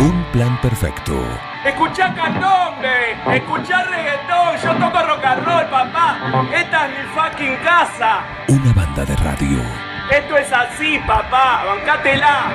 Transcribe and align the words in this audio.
Un 0.00 0.24
plan 0.32 0.58
perfecto. 0.62 1.12
Escuchá 1.62 2.14
candombe, 2.14 3.18
escuchá 3.36 3.82
reggaetón, 3.84 4.56
yo 4.62 4.74
toco 4.76 5.06
rock 5.06 5.24
and 5.26 5.44
roll, 5.44 5.66
papá. 5.66 6.16
Esta 6.54 6.86
es 6.86 6.90
mi 6.98 7.04
fucking 7.14 7.56
casa. 7.56 8.22
Una 8.48 8.72
banda 8.72 9.04
de 9.04 9.14
radio. 9.16 9.60
Esto 10.10 10.38
es 10.38 10.50
así, 10.50 10.98
papá, 11.06 11.64
bancátela. 11.66 12.50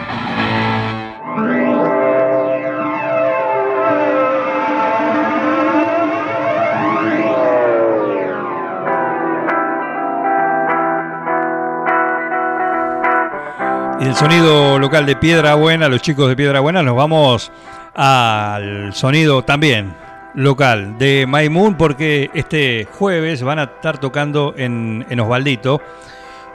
El 14.06 14.16
sonido 14.16 14.78
local 14.80 15.06
de 15.06 15.16
Piedra 15.16 15.56
Buena, 15.56 15.88
los 15.90 16.02
chicos 16.02 16.30
de 16.30 16.36
Piedra 16.36 16.60
Buena, 16.60 16.84
nos 16.84 16.96
vamos 16.96 17.52
al 17.94 18.94
sonido 18.94 19.44
también 19.44 19.94
local 20.36 20.98
de 20.98 21.26
My 21.27 21.50
Moon 21.50 21.76
porque 21.76 22.30
este 22.34 22.88
jueves 22.91 23.41
van 23.41 23.60
a 23.60 23.63
estar 23.63 23.98
tocando 23.98 24.54
en, 24.58 25.05
en 25.10 25.20
Osvaldito. 25.20 25.82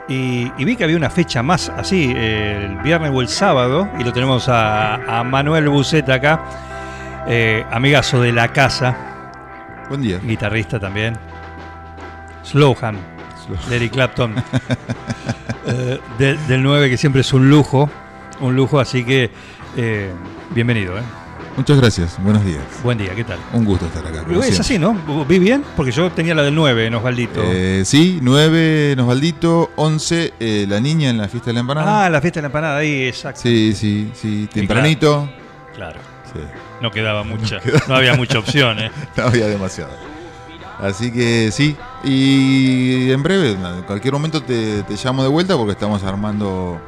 Y, 0.07 0.51
y 0.57 0.65
vi 0.65 0.75
que 0.75 0.83
había 0.83 0.97
una 0.97 1.09
fecha 1.09 1.43
más 1.43 1.69
así, 1.69 2.11
el 2.15 2.77
viernes 2.77 3.11
o 3.13 3.21
el 3.21 3.27
sábado, 3.27 3.87
y 3.99 4.03
lo 4.03 4.11
tenemos 4.11 4.49
a, 4.49 5.19
a 5.19 5.23
Manuel 5.23 5.69
Buceta 5.69 6.15
acá, 6.15 6.43
eh, 7.27 7.63
amigazo 7.71 8.21
de 8.21 8.31
la 8.31 8.47
casa, 8.49 8.95
Buen 9.89 10.01
día. 10.01 10.19
guitarrista 10.19 10.79
también. 10.79 11.17
Slowhand, 12.43 12.97
de 13.69 13.75
Eric 13.75 13.91
Clapton. 13.93 14.35
Eh, 15.67 15.99
de- 16.17 16.37
del 16.47 16.63
9, 16.63 16.89
que 16.89 16.97
siempre 16.97 17.21
es 17.21 17.33
un 17.33 17.49
lujo. 17.49 17.89
Un 18.39 18.55
lujo, 18.55 18.79
así 18.79 19.03
que 19.03 19.29
eh, 19.77 20.11
bienvenido. 20.51 20.97
¿eh? 20.97 21.01
Muchas 21.57 21.77
gracias. 21.77 22.17
Buenos 22.23 22.43
días. 22.45 22.61
Buen 22.83 22.97
día, 22.97 23.13
¿qué 23.13 23.23
tal? 23.23 23.37
Un 23.53 23.65
gusto 23.65 23.85
estar 23.85 24.05
acá. 24.05 24.23
como 24.23 24.41
Es 24.41 24.59
así, 24.59 24.79
¿no? 24.79 24.93
¿Vi 25.27 25.37
bien? 25.37 25.63
Porque 25.75 25.91
yo 25.91 26.09
tenía 26.11 26.33
la 26.33 26.43
del 26.43 26.55
9 26.55 26.87
en 26.87 26.95
Osvaldito. 26.95 27.41
Eh, 27.43 27.83
sí, 27.85 28.19
9 28.21 28.93
en 28.93 28.99
Osvaldito, 29.01 29.71
11 29.75 30.33
eh, 30.39 30.65
la 30.67 30.79
niña 30.79 31.09
en 31.09 31.17
la 31.17 31.27
fiesta 31.27 31.49
de 31.49 31.53
la 31.55 31.59
empanada. 31.59 32.05
ah, 32.05 32.09
la 32.09 32.21
fiesta 32.21 32.39
de 32.39 32.43
la 32.43 32.47
empanada 32.47 32.77
ahí, 32.77 33.03
exacto. 33.07 33.41
Sí, 33.41 33.73
sí, 33.75 34.09
sí, 34.15 34.47
tempranito. 34.51 35.29
Claro. 35.75 35.99
Sí, 36.33 36.39
No 36.81 36.89
quedaba 36.89 37.23
mucha, 37.23 37.59
no 37.89 37.95
había 37.95 38.15
mucha 38.15 38.39
opción, 38.39 38.79
¿eh? 38.79 38.89
no 39.17 39.23
había 39.23 39.47
demasiado. 39.47 39.91
Así 40.81 41.11
que 41.11 41.51
sí, 41.51 41.75
y 42.03 43.11
en 43.11 43.21
breve, 43.21 43.51
en 43.51 43.83
cualquier 43.83 44.13
momento 44.13 44.41
te, 44.41 44.81
te 44.83 44.95
llamo 44.95 45.21
de 45.23 45.29
vuelta 45.29 45.55
porque 45.55 45.73
estamos 45.73 46.03
armando 46.03 46.81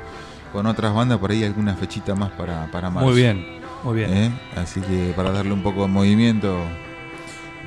con 0.52 0.66
otras 0.66 0.94
bandas 0.94 1.20
por 1.20 1.32
ahí 1.32 1.44
alguna 1.44 1.76
fechita 1.76 2.16
más 2.16 2.32
para, 2.32 2.66
para 2.72 2.90
marzo. 2.90 3.10
Muy 3.10 3.16
bien, 3.22 3.46
muy 3.84 3.96
bien. 3.98 4.14
¿eh? 4.14 4.32
Así 4.56 4.82
que 4.82 5.14
para 5.16 5.32
darle 5.32 5.54
un 5.54 5.62
poco 5.62 5.84
de 5.84 5.88
movimiento, 5.90 6.58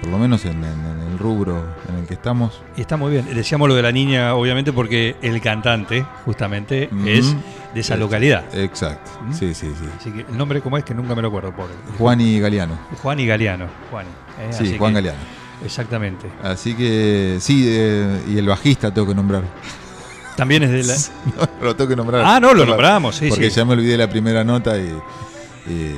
por 0.01 0.11
lo 0.11 0.19
menos 0.19 0.45
en, 0.45 0.63
en- 0.65 0.85
en 0.85 1.13
el 1.13 1.19
rubro 1.19 1.65
en 1.89 1.97
el 2.01 2.07
que 2.07 2.15
estamos. 2.15 2.61
Y 2.77 2.81
está 2.81 2.97
muy 2.97 3.13
bien. 3.13 3.27
Decíamos 3.35 3.69
lo 3.69 3.75
de 3.77 3.83
la 3.83 3.93
niña, 3.93 4.35
obviamente, 4.35 4.73
porque 4.73 5.17
el 5.23 5.41
cantante, 5.41 6.05
justamente, 6.25 6.91
es 7.07 7.35
de 7.73 7.81
esa 7.81 7.97
localidad. 7.97 8.45
Exacto, 8.53 9.11
¿Mm? 9.25 9.33
sí, 9.33 9.55
sí, 9.55 9.73
sí. 9.79 9.89
Así 10.01 10.11
que 10.11 10.21
el 10.29 10.37
nombre, 10.37 10.61
¿cómo 10.61 10.77
es? 10.77 10.83
Que 10.85 10.93
nunca 10.95 11.15
me 11.15 11.23
lo 11.23 11.29
acuerdo, 11.29 11.53
pobre. 11.55 11.73
Juan 11.99 12.21
y 12.21 12.41
Galeano. 12.41 12.77
Juan 13.03 13.21
y 13.21 13.27
Galeano. 13.27 13.67
Juan. 13.93 14.07
¿eh? 14.41 14.53
Sí, 14.53 14.77
Juan 14.77 14.91
que- 14.93 14.95
Galeano. 14.97 15.36
Exactamente. 15.65 16.27
Así 16.43 16.75
que 16.75 17.39
sí, 17.41 17.65
eh, 17.67 18.21
y 18.29 18.39
el 18.39 18.47
bajista 18.47 18.93
tengo 18.93 19.09
que 19.09 19.15
nombrar. 19.15 19.43
También 20.37 20.63
es 20.65 20.71
de 20.71 20.83
la. 20.85 20.95
No, 21.61 21.65
lo 21.67 21.77
tengo 21.77 21.89
que 21.89 21.97
nombrar. 21.97 22.23
Ah, 22.25 22.39
no, 22.41 22.53
lo 22.53 22.61
Por 22.61 22.69
nombramos, 22.69 23.17
sí, 23.17 23.29
Porque 23.29 23.51
sí. 23.51 23.57
ya 23.57 23.65
me 23.65 23.73
olvidé 23.73 23.97
la 23.97 24.09
primera 24.09 24.45
nota 24.45 24.77
y, 24.79 24.93
y- 25.69 25.97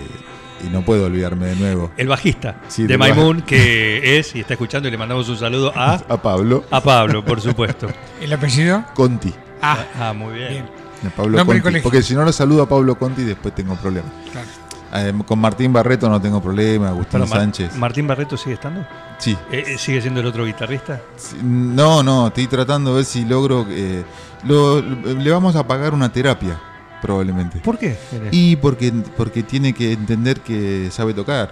y 0.65 0.71
no 0.71 0.83
puedo 0.85 1.07
olvidarme 1.07 1.47
de 1.47 1.57
nuevo. 1.57 1.91
El 1.97 2.09
bajista 2.09 2.57
Sí, 2.67 2.85
de 2.87 2.99
Maimun, 2.99 3.43
que 3.43 4.19
es 4.19 4.35
y 4.35 4.41
está 4.41 4.55
escuchando, 4.55 4.89
y 4.89 4.91
le 4.91 4.99
mandamos 4.99 5.29
un 5.29 5.37
saludo 5.39 5.73
a, 5.77 5.95
A 6.09 6.21
Pablo 6.23 6.65
a 6.71 6.81
Pablo, 6.81 7.25
por 7.25 7.41
supuesto. 7.41 7.87
¿El 8.21 8.33
apellido? 8.33 8.85
Conti. 8.95 9.33
Ah, 9.63 9.85
Ah, 9.99 10.13
muy 10.13 10.35
bien. 10.35 10.49
bien. 10.51 10.65
A 11.07 11.11
Pablo 11.17 11.37
Nombre 11.39 11.61
Conti. 11.63 11.81
Porque 11.81 12.03
si 12.03 12.15
no 12.15 12.25
lo 12.25 12.33
saludo 12.33 12.63
a 12.63 12.69
Pablo 12.69 12.97
Conti, 12.99 13.23
después 13.23 13.55
tengo 13.55 13.77
problemas. 13.77 14.11
Claro. 14.33 14.49
Eh, 14.95 15.13
con 15.27 15.39
Martín 15.39 15.73
Barreto 15.73 16.09
no 16.09 16.21
tengo 16.21 16.41
problema, 16.43 16.89
Agustín 16.89 17.21
Mar- 17.21 17.29
Sánchez. 17.29 17.77
¿Martín 17.77 18.07
Barreto 18.07 18.37
sigue 18.37 18.55
estando? 18.55 18.87
sí. 19.19 19.37
Eh, 19.53 19.65
eh, 19.67 19.79
¿Sigue 19.79 20.01
siendo 20.01 20.21
el 20.21 20.27
otro 20.27 20.47
guitarrista? 20.47 21.01
Sí, 21.17 21.37
No, 21.43 22.03
no, 22.03 22.29
estoy 22.29 22.47
tratando 22.47 22.91
de 22.93 22.97
ver 22.97 23.05
si 23.05 23.25
logro. 23.27 23.67
eh, 23.69 24.03
lo- 24.45 24.81
le 24.81 25.31
vamos 25.31 25.57
a 25.57 25.67
pagar 25.67 25.93
una 25.93 26.11
terapia, 26.11 26.59
probablemente. 27.03 27.59
¿Por 27.61 27.77
qué? 27.79 27.99
Y 28.31 28.57
porque, 28.57 28.93
porque 29.17 29.43
tiene 29.43 29.75
que 29.75 29.93
entender 29.93 30.41
que 30.41 30.89
sabe 30.91 31.13
tocar. 31.13 31.51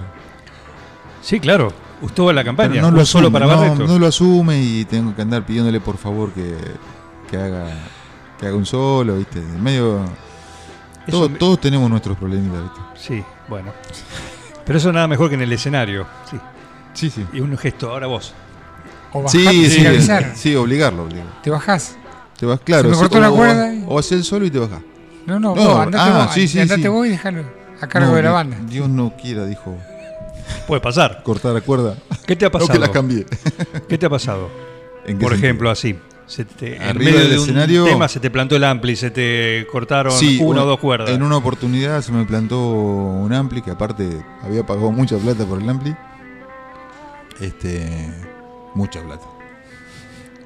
Sí, 1.20 1.38
claro. 1.40 1.72
Estuvo 2.02 2.30
en 2.30 2.36
la 2.36 2.44
campaña. 2.44 2.70
Pero 2.74 2.82
no 2.90 2.96
lo 2.96 3.04
solo 3.06 3.28
asume, 3.28 3.32
para 3.40 3.46
no, 3.52 3.60
Barreto. 3.60 3.86
no 3.86 3.98
lo 3.98 4.06
asume 4.06 4.62
y 4.62 4.84
tengo 4.84 5.14
que 5.14 5.22
andar 5.22 5.44
pidiéndole 5.44 5.80
por 5.80 5.96
favor 5.96 6.30
que, 6.32 6.56
que 7.30 7.36
haga 7.36 7.66
que 8.38 8.46
haga 8.46 8.54
un 8.56 8.66
solo, 8.66 9.16
¿viste? 9.16 9.38
En 9.38 9.62
medio. 9.62 10.00
Todos, 11.10 11.30
me- 11.30 11.38
todos 11.38 11.60
tenemos 11.60 11.88
nuestros 11.90 12.16
problemitas, 12.16 12.62
¿viste? 12.62 12.80
Sí, 12.96 13.24
bueno. 13.48 13.72
Pero 14.64 14.78
eso 14.78 14.92
nada 14.92 15.06
mejor 15.06 15.28
que 15.28 15.34
en 15.36 15.42
el 15.42 15.52
escenario. 15.52 16.06
Sí. 16.30 16.36
Sí, 16.94 17.10
sí. 17.10 17.26
Y 17.32 17.40
un 17.40 17.56
gesto, 17.56 17.90
ahora 17.90 18.06
vos. 18.06 18.34
O 19.12 19.22
bajar 19.22 19.30
Sí, 19.40 19.70
sí, 19.70 19.86
avisar. 19.86 20.32
sí, 20.34 20.54
obligarlo, 20.56 21.04
obligarlo. 21.04 21.32
Te 21.42 21.50
bajás. 21.50 21.96
Te 22.38 22.46
vas, 22.46 22.60
claro. 22.60 22.84
Se 22.84 22.90
me 22.90 22.96
cortó 22.96 23.20
la 23.20 23.30
o- 23.30 23.36
cuerda 23.36 23.72
y- 23.72 23.84
O 23.86 23.98
haces 23.98 24.12
el 24.12 24.24
solo 24.24 24.44
y 24.46 24.50
te 24.50 24.58
bajas. 24.58 24.80
No, 25.26 25.38
no, 25.40 25.54
No, 25.54 25.64
vos, 25.64 25.80
andate 25.80 26.10
ah, 26.10 26.24
vos, 26.26 26.34
sí, 26.34 26.46
sí, 26.48 26.60
andate 26.60 26.82
sí. 26.82 26.88
vos 26.88 27.06
y 27.06 27.10
déjalo 27.10 27.42
a 27.80 27.86
cargo 27.86 28.10
No, 28.10 28.14
de 28.16 28.22
la 28.22 28.30
banda. 28.30 28.56
Dios 28.68 28.88
no 28.88 29.12
quiera, 29.20 29.44
dijo, 29.46 29.76
Puede 30.66 30.80
pasar. 30.80 31.22
cortar 31.24 31.52
la 31.52 31.60
cuerda. 31.60 31.96
¿Qué 32.26 32.36
te 32.36 32.44
ha 32.44 32.48
O 32.52 32.52
que 32.52 32.58
pasado? 32.58 32.78
las 32.80 32.90
cambié. 32.90 33.26
¿Qué 33.88 33.98
te 33.98 34.06
ha 34.06 34.10
pasado? 34.10 34.48
¿En 35.06 35.18
qué 35.18 35.22
Por 35.22 35.32
sentido? 35.32 35.46
ejemplo, 35.48 35.70
así. 35.70 35.96
Se 36.26 36.44
te- 36.44 36.76
en 36.76 36.98
medio 36.98 37.18
del 37.18 37.30
de 37.30 37.38
un 37.38 37.42
escenario- 37.44 37.84
tema 37.84 38.08
se 38.08 38.18
te 38.20 38.30
plantó 38.30 38.56
el 38.56 38.64
ampli, 38.64 38.96
se 38.96 39.10
te 39.10 39.66
cortaron 39.70 40.12
Sí, 40.12 40.38
una 40.42 40.64
o 40.64 40.66
dos 40.66 40.80
cuerdas. 40.80 41.10
En 41.10 41.22
una 41.22 41.36
oportunidad 41.36 42.02
se 42.02 42.10
me 42.12 42.24
plantó 42.24 42.60
un 42.60 43.32
ampli 43.32 43.62
que 43.62 43.70
aparte 43.70 44.08
había 44.42 44.66
pagado 44.66 44.90
mucha 44.90 45.16
plata 45.18 45.44
por 45.44 45.62
el 45.62 45.68
ampli. 45.68 45.94
Este, 47.40 48.10
mucha 48.74 49.02
plata. 49.02 49.24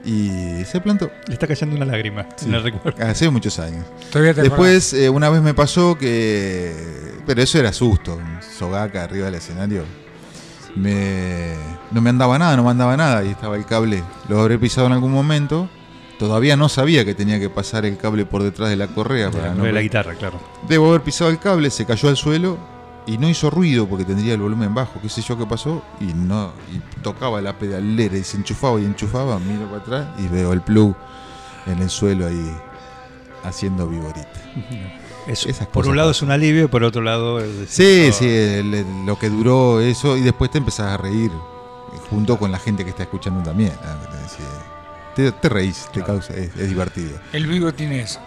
Y 0.05 0.65
se 0.65 0.81
plantó 0.81 1.11
Le 1.27 1.35
está 1.35 1.47
cayendo 1.47 1.77
una 1.77 1.85
lágrima. 1.85 2.27
Sí. 2.37 2.47
Me 2.47 2.59
recuerdo. 2.59 3.05
hace 3.05 3.29
muchos 3.29 3.59
años. 3.59 3.85
Todavía 4.11 4.33
te 4.35 4.43
Después, 4.43 4.93
eh, 4.95 5.11
una 5.11 5.29
vez 5.29 5.43
me 5.43 5.53
pasó 5.55 5.97
que. 5.99 6.75
Pero 7.27 7.43
eso 7.43 7.59
era 7.59 7.73
susto. 7.73 8.19
Sogaca 8.59 9.05
arriba 9.05 9.27
del 9.27 9.35
escenario. 9.37 9.85
Me, 10.77 11.55
no 11.91 12.01
me 12.01 12.11
andaba 12.11 12.39
nada, 12.39 12.57
no 12.57 12.65
me 12.65 12.71
andaba 12.71 12.97
nada. 12.97 13.25
Y 13.25 13.29
estaba 13.29 13.57
el 13.57 13.65
cable. 13.67 14.03
Lo 14.29 14.41
habré 14.41 14.59
pisado 14.59 14.87
en 14.87 14.93
algún 14.93 15.13
momento. 15.13 15.69
Todavía 16.19 16.57
no 16.57 16.69
sabía 16.69 17.05
que 17.05 17.15
tenía 17.15 17.41
que 17.41 17.49
pasar 17.49 17.87
el 17.87 17.97
cable 17.97 18.27
por 18.27 18.43
detrás 18.43 18.69
de 18.69 18.77
la 18.77 18.89
correa. 18.89 19.31
Para 19.31 19.55
no 19.55 19.65
de 19.65 19.73
la 19.73 19.81
guitarra, 19.81 20.15
claro. 20.15 20.39
Debo 20.69 20.91
haber 20.91 21.01
pisado 21.01 21.31
el 21.31 21.39
cable, 21.39 21.71
se 21.71 21.87
cayó 21.87 22.11
al 22.11 22.17
suelo 22.17 22.59
y 23.07 23.19
no 23.19 23.29
hizo 23.29 23.51
ruido 23.51 23.89
porque 23.89 24.05
tendría 24.05 24.35
el 24.35 24.41
volumen 24.41 24.75
bajo, 24.75 25.01
qué 25.01 25.09
sé 25.09 25.23
yo 25.23 25.37
qué 25.39 25.47
pasó, 25.47 25.83
y 26.01 26.05
no, 26.05 26.53
y 26.73 26.79
tocaba 27.03 27.41
la 27.41 27.59
pedalera 27.59 28.17
y 28.17 28.23
se 28.23 28.37
enchufaba 28.37 28.81
y 28.81 28.85
enchufaba, 28.85 29.39
miro 29.39 29.67
para 29.67 29.79
atrás 29.79 30.07
y 30.19 30.29
veo 30.29 30.53
el 30.53 30.61
plug 30.61 30.95
en 31.67 31.81
el 31.81 31.91
suelo 31.91 32.27
ahí 32.27 32.55
haciendo 33.43 33.89
viborita. 33.89 34.29
Eso, 35.31 35.49
Esas 35.49 35.67
por 35.67 35.75
cosas 35.85 35.91
un 35.91 35.97
lado 35.97 36.11
pasan. 36.11 36.19
es 36.19 36.23
un 36.23 36.31
alivio, 36.33 36.71
por 36.71 36.83
otro 36.85 37.03
lado 37.03 37.39
es 37.41 37.71
Sí, 37.71 37.85
decir, 37.85 38.13
sí, 38.13 38.27
el- 38.29 38.75
el- 38.75 39.07
lo 39.07 39.19
que 39.19 39.29
duró 39.31 39.81
eso, 39.81 40.17
y 40.17 40.21
después 40.23 40.51
te 40.51 40.59
empezás 40.59 40.93
a 40.93 40.97
reír, 40.97 41.31
junto 42.11 42.39
con 42.39 42.51
la 42.53 42.59
gente 42.59 42.85
que 42.85 42.91
está 42.91 43.03
escuchando 43.05 43.43
también. 43.43 43.73
te 45.15 45.49
reís, 45.51 45.85
te 45.93 46.01
Claro. 46.01 46.07
causa, 46.15 46.33
es, 46.35 46.57
es 46.57 46.69
divertido. 46.69 47.19
El 47.33 47.47
vivo 47.47 47.73
tiene 47.75 48.01
eso. 48.01 48.21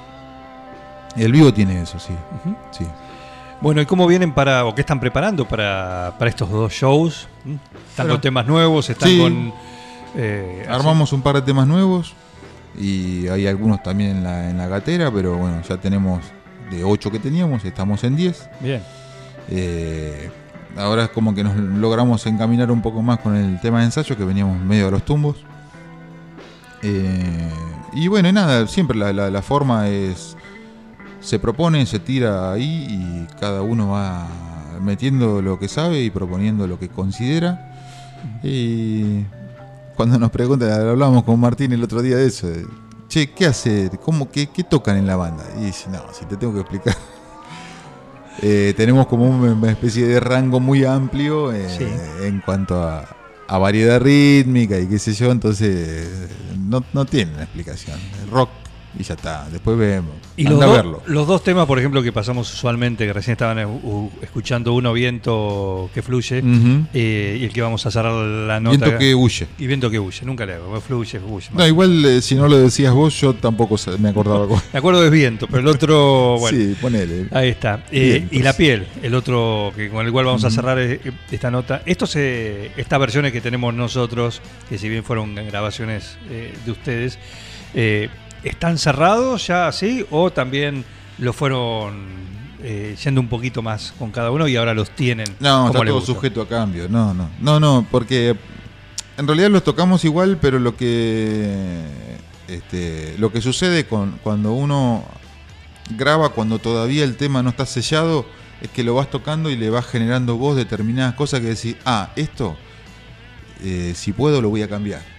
El 1.15 1.31
vivo 1.31 1.51
tiene 1.53 1.81
eso, 1.81 1.97
sí. 1.99 2.13
Sí. 2.71 2.85
Bueno, 3.61 3.81
¿y 3.81 3.85
cómo 3.85 4.05
vienen 4.05 4.31
para, 4.33 4.65
o 4.65 4.75
qué 4.75 4.81
están 4.81 4.99
preparando 4.99 5.47
para, 5.47 6.13
para 6.19 6.29
estos 6.29 6.49
dos 6.49 6.71
shows? 6.73 7.27
¿Están 7.39 7.57
Bueno. 7.97 8.13
con 8.15 8.21
temas 8.21 8.45
nuevos? 8.45 8.89
¿Están 8.89 9.09
Sí. 9.09 9.19
con...? 9.19 9.53
eh, 10.15 10.65
Armamos 10.69 11.11
un 11.13 11.21
par 11.23 11.35
de 11.35 11.41
temas 11.41 11.65
nuevos 11.65 12.13
y 12.79 13.27
hay 13.27 13.47
algunos 13.47 13.81
también 13.81 14.17
en 14.17 14.23
la, 14.23 14.49
en 14.49 14.57
la 14.57 14.67
gatera, 14.67 15.09
pero 15.11 15.35
bueno, 15.37 15.61
ya 15.67 15.77
tenemos 15.77 16.21
de 16.77 16.83
8 16.83 17.11
que 17.11 17.19
teníamos, 17.19 17.63
estamos 17.65 18.03
en 18.03 18.15
10. 18.15 18.39
así? 18.41 18.49
Bien. 18.61 18.81
Eh, 19.49 20.29
ahora 20.77 21.03
es 21.05 21.09
como 21.09 21.33
que 21.35 21.43
nos 21.43 21.55
logramos 21.55 22.25
encaminar 22.25 22.71
un 22.71 22.81
poco 22.81 23.01
más 23.01 23.19
con 23.19 23.35
el 23.35 23.59
tema 23.61 23.79
de 23.79 23.85
ensayo, 23.85 24.15
que 24.17 24.23
veníamos 24.25 24.59
medio 24.61 24.87
a 24.87 24.91
los 24.91 25.03
tumbos. 25.05 25.37
Eh, 26.81 27.49
y 27.93 28.07
bueno, 28.07 28.29
y 28.29 28.33
nada, 28.33 28.67
siempre 28.67 28.97
la, 28.97 29.13
la- 29.13 29.29
la 29.29 29.41
forma 29.41 29.87
es, 29.89 30.35
se 31.21 31.39
propone, 31.39 31.85
se 31.85 31.99
tira 31.99 32.51
ahí 32.51 32.87
y 32.89 33.27
cada 33.39 33.61
uno 33.61 33.89
va 33.89 34.27
metiendo 34.81 35.41
lo 35.41 35.59
que 35.59 35.67
sabe 35.69 36.01
y 36.01 36.09
proponiendo 36.09 36.67
lo 36.67 36.79
que 36.79 36.89
considera. 36.89 37.69
Y 38.41 39.23
cuando 39.95 40.17
nos 40.19 40.31
preguntan, 40.31 40.71
hablábamos 40.71 41.23
con 41.23 41.39
Martín 41.39 41.71
el 41.71 41.83
otro 41.83 42.01
día 42.01 42.17
de 42.17 42.25
eso, 42.27 42.47
de, 42.49 42.65
che, 43.13 43.31
¿qué 43.31 43.45
hace? 43.45 43.89
¿Cómo, 44.01 44.29
qué, 44.31 44.47
qué 44.47 44.63
tocan 44.63 44.97
en 44.97 45.05
la 45.05 45.15
banda? 45.15 45.43
Y 45.59 45.65
dice, 45.65 45.87
no, 45.89 46.01
si 46.13 46.25
te 46.25 46.35
tengo 46.37 46.53
que 46.53 46.61
explicar. 46.61 46.95
Eh, 48.41 48.73
tenemos 48.75 49.05
como 49.05 49.29
un- 49.29 49.41
una 49.47 49.71
especie 49.71 50.07
de 50.07 50.19
rango 50.19 50.59
muy 50.59 50.83
amplio 50.83 51.53
eh, 51.53 51.69
Sí. 51.77 51.85
en 52.25 52.41
cuanto 52.41 52.81
a, 52.81 53.05
a 53.47 53.57
variedad 53.59 54.01
rítmica 54.01 54.79
y 54.79 54.87
qué 54.87 54.97
sé 54.97 55.13
yo, 55.13 55.31
entonces 55.31 56.07
no, 56.57 56.83
no 56.93 57.05
tiene 57.05 57.31
una 57.35 57.43
explicación. 57.43 57.99
El 58.23 58.31
rock 58.31 58.49
y 58.97 59.03
ya 59.03 59.15
está, 59.15 59.47
después 59.51 59.77
vemos. 59.77 60.11
Y 60.37 60.43
los, 60.43 60.53
Anda 60.53 60.65
a 60.65 60.69
do- 60.69 60.73
verlo. 60.75 61.01
los 61.07 61.27
dos 61.27 61.43
temas, 61.43 61.65
por 61.65 61.77
ejemplo, 61.79 62.01
que 62.03 62.11
pasamos 62.11 62.51
usualmente, 62.53 63.05
que 63.05 63.13
recién 63.13 63.33
estaban 63.33 63.59
eh, 63.59 63.67
escuchando 64.21 64.73
uno, 64.73 64.93
Viento 64.93 65.89
que 65.93 66.01
fluye, 66.01 66.41
eh, 66.93 67.37
y 67.39 67.43
el 67.43 67.51
que 67.53 67.61
vamos 67.61 67.85
a 67.85 67.91
cerrar 67.91 68.13
la 68.13 68.59
nota. 68.59 68.77
Viento 68.77 68.97
que 68.99 69.15
huye. 69.15 69.47
Y 69.59 69.67
Viento 69.67 69.89
que 69.89 69.99
huye, 69.99 70.25
nunca 70.25 70.45
le 70.45 70.53
hago, 70.53 70.79
fluye, 70.81 71.19
fluye. 71.19 71.49
No, 71.53 71.65
igual 71.67 72.03
eh, 72.05 72.21
si 72.21 72.35
no 72.35 72.47
lo 72.47 72.57
decías 72.57 72.93
vos, 72.93 73.19
yo 73.19 73.33
tampoco 73.33 73.75
me 73.99 74.09
acordaba. 74.09 74.47
Me 74.73 74.79
acuerdo 74.79 75.01
de 75.01 75.09
Viento, 75.09 75.47
pero 75.47 75.59
el 75.59 75.67
otro, 75.67 76.37
bueno, 76.39 76.57
Sí, 76.57 76.75
ponele. 76.81 77.27
ahí 77.31 77.49
está. 77.49 77.83
Eh, 77.91 78.27
y 78.31 78.39
La 78.39 78.53
Piel, 78.53 78.87
el 79.01 79.13
otro 79.15 79.71
que 79.75 79.89
con 79.89 80.05
el 80.05 80.11
cual 80.11 80.25
vamos 80.25 80.43
a 80.43 80.49
cerrar 80.51 80.77
eh, 80.79 80.99
esta 81.31 81.51
nota. 81.51 81.81
Estos, 81.85 82.15
eh, 82.15 82.71
estas 82.77 82.99
versiones 82.99 83.31
que 83.31 83.41
tenemos 83.41 83.73
nosotros, 83.73 84.41
que 84.69 84.77
si 84.77 84.89
bien 84.89 85.03
fueron 85.03 85.35
grabaciones 85.35 86.17
eh, 86.29 86.53
de 86.65 86.71
ustedes, 86.71 87.17
eh, 87.75 88.09
¿están 88.43 88.77
cerrados 88.77 89.47
ya 89.47 89.67
así 89.67 90.05
o 90.11 90.31
también 90.31 90.85
lo 91.17 91.33
fueron 91.33 92.05
eh, 92.61 92.95
yendo 93.03 93.21
un 93.21 93.27
poquito 93.27 93.61
más 93.61 93.93
con 93.97 94.11
cada 94.11 94.31
uno 94.31 94.47
y 94.47 94.55
ahora 94.55 94.73
los 94.73 94.89
tienen? 94.91 95.27
No, 95.39 95.67
está 95.67 95.83
todo 95.83 96.01
sujeto 96.01 96.41
a 96.41 96.47
cambio. 96.47 96.87
No, 96.89 97.13
no. 97.13 97.29
No, 97.39 97.59
no, 97.59 97.85
porque 97.89 98.35
en 99.17 99.27
realidad 99.27 99.49
los 99.49 99.63
tocamos 99.63 100.03
igual, 100.05 100.37
pero 100.41 100.59
lo 100.59 100.75
que 100.75 101.83
este, 102.47 103.15
lo 103.17 103.31
que 103.31 103.41
sucede 103.41 103.85
con, 103.85 104.19
cuando 104.23 104.53
uno 104.53 105.03
graba 105.91 106.29
cuando 106.29 106.59
todavía 106.59 107.03
el 107.03 107.15
tema 107.17 107.43
no 107.43 107.49
está 107.49 107.65
sellado 107.65 108.25
es 108.61 108.69
que 108.69 108.83
lo 108.83 108.95
vas 108.95 109.09
tocando 109.09 109.49
y 109.49 109.57
le 109.57 109.69
vas 109.69 109.85
generando 109.85 110.37
vos 110.37 110.55
determinadas 110.55 111.15
cosas 111.15 111.41
que 111.41 111.47
decís, 111.47 111.75
ah, 111.85 112.11
esto 112.15 112.55
eh, 113.63 113.93
si 113.95 114.13
puedo 114.13 114.41
lo 114.41 114.49
voy 114.49 114.61
a 114.61 114.69
cambiar. 114.69 115.12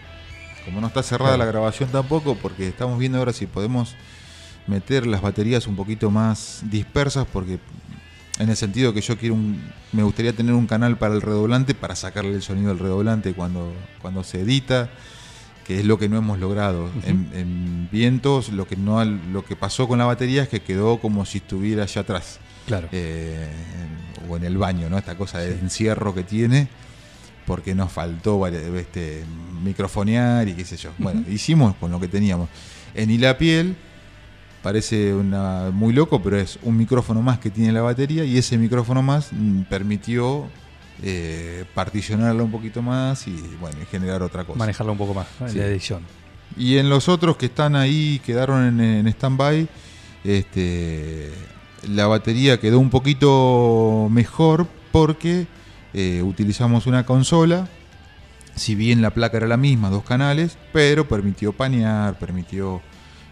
Como 0.65 0.81
no 0.81 0.87
está 0.87 1.03
cerrada 1.03 1.35
Claro. 1.37 1.45
la 1.45 1.53
grabación 1.53 1.91
tampoco, 1.91 2.37
porque 2.37 2.69
estamos 2.69 2.99
viendo 2.99 3.19
ahora 3.19 3.33
si 3.33 3.47
podemos 3.47 3.95
meter 4.67 5.07
las 5.07 5.21
baterías 5.21 5.67
un 5.67 5.77
poquito 5.77 6.11
más 6.11 6.63
dispersas, 6.71 7.27
porque 7.31 7.59
en 8.39 8.49
el 8.49 8.57
sentido 8.57 8.93
que 8.95 9.01
yo 9.03 9.17
quiero 9.19 9.35
un, 9.35 9.61
me 9.93 10.03
gustaría 10.03 10.33
tener 10.33 10.55
un 10.55 10.67
canal 10.67 10.97
para 10.97 11.15
el 11.15 11.21
redoblante 11.23 11.75
para 11.75 11.95
sacarle 11.95 12.33
el 12.35 12.43
sonido 12.43 12.69
del 12.69 12.79
redoblante 12.79 13.35
cuando, 13.35 13.73
cuando 14.01 14.25
se 14.25 14.41
edita, 14.41 14.89
que 15.67 15.81
es 15.81 15.85
lo 15.85 15.99
que 15.99 16.09
no 16.09 16.17
hemos 16.17 16.39
logrado. 16.39 16.91
en, 17.05 17.29
en 17.35 17.89
vientos 17.93 18.49
lo 18.51 18.67
que 18.67 18.77
no 18.77 19.05
lo 19.05 19.45
que 19.45 19.55
pasó 19.57 19.87
con 19.87 19.99
la 19.99 20.05
batería 20.07 20.43
es 20.45 20.49
que 20.49 20.61
quedó 20.63 20.99
como 20.99 21.25
si 21.27 21.39
estuviera 21.39 21.83
allá 21.85 22.01
atrás. 22.03 22.39
Claro. 22.67 22.89
eh, 22.93 23.51
en- 23.53 24.31
o 24.31 24.39
en 24.39 24.45
el 24.45 24.57
baño, 24.57 24.89
¿no? 24.89 24.97
Esta 24.97 25.17
cosa 25.19 25.39
de 25.41 25.53
encierro 25.53 26.15
que 26.15 26.23
tiene, 26.23 26.69
porque 27.47 27.75
nos 27.75 27.93
faltó 27.93 28.47
este, 28.47 29.25
microfonear 29.63 30.49
y 30.49 30.55
qué 30.55 30.65
sé 30.65 30.77
yo. 30.77 30.91
Bueno, 30.99 31.23
hicimos 31.29 31.75
con 31.77 31.91
lo 31.91 32.01
que 32.01 32.09
teníamos. 32.09 32.49
En 32.95 33.11
Y 33.11 33.19
la 33.19 33.37
piel 33.37 33.77
parece 34.63 35.13
una, 35.13 35.71
muy 35.71 35.93
loco, 35.93 36.23
pero 36.23 36.39
es 36.39 36.59
un 36.63 36.77
micrófono 36.77 37.21
más 37.23 37.39
que 37.39 37.51
tiene 37.51 37.73
la 37.73 37.83
batería 37.83 38.25
y 38.25 38.39
ese 38.39 38.57
micrófono 38.57 39.03
más 39.03 39.29
mm, 39.33 39.63
permitió 39.63 40.47
eh, 41.03 41.65
particionarla 41.75 42.43
un 42.43 42.51
poquito 42.51 42.81
más 42.81 43.27
y 43.27 43.37
bueno, 43.61 43.77
y 43.83 43.87
generar 43.87 44.23
otra 44.23 44.45
cosa. 44.45 44.59
Manejarlo 44.59 44.93
un 44.93 44.99
poco 44.99 45.13
más 45.15 45.27
Sí. 45.49 45.59
la 45.59 45.67
edición. 45.67 46.03
Y 46.57 46.79
en 46.79 46.89
los 46.89 47.09
otros 47.09 47.37
que 47.37 47.47
están 47.47 47.75
ahí, 47.77 48.21
quedaron 48.25 48.81
en, 48.81 48.81
en 48.81 49.07
stand-by, 49.09 49.69
este, 50.23 51.31
la 51.89 52.07
batería 52.07 52.59
quedó 52.59 52.79
un 52.79 52.91
poquito 52.91 54.09
mejor 54.11 54.67
porque 54.93 55.47
eh, 55.95 56.23
utilizamos 56.23 56.87
una 56.87 57.07
consola, 57.07 57.69
si 58.55 58.75
bien 58.75 59.01
la 59.03 59.11
placa 59.11 59.37
era 59.39 59.47
la 59.47 59.57
misma, 59.57 59.91
dos 59.91 60.05
canales, 60.05 60.59
pero 60.73 61.09
permitió 61.09 61.53
panear, 61.53 62.19
permitió 62.19 62.83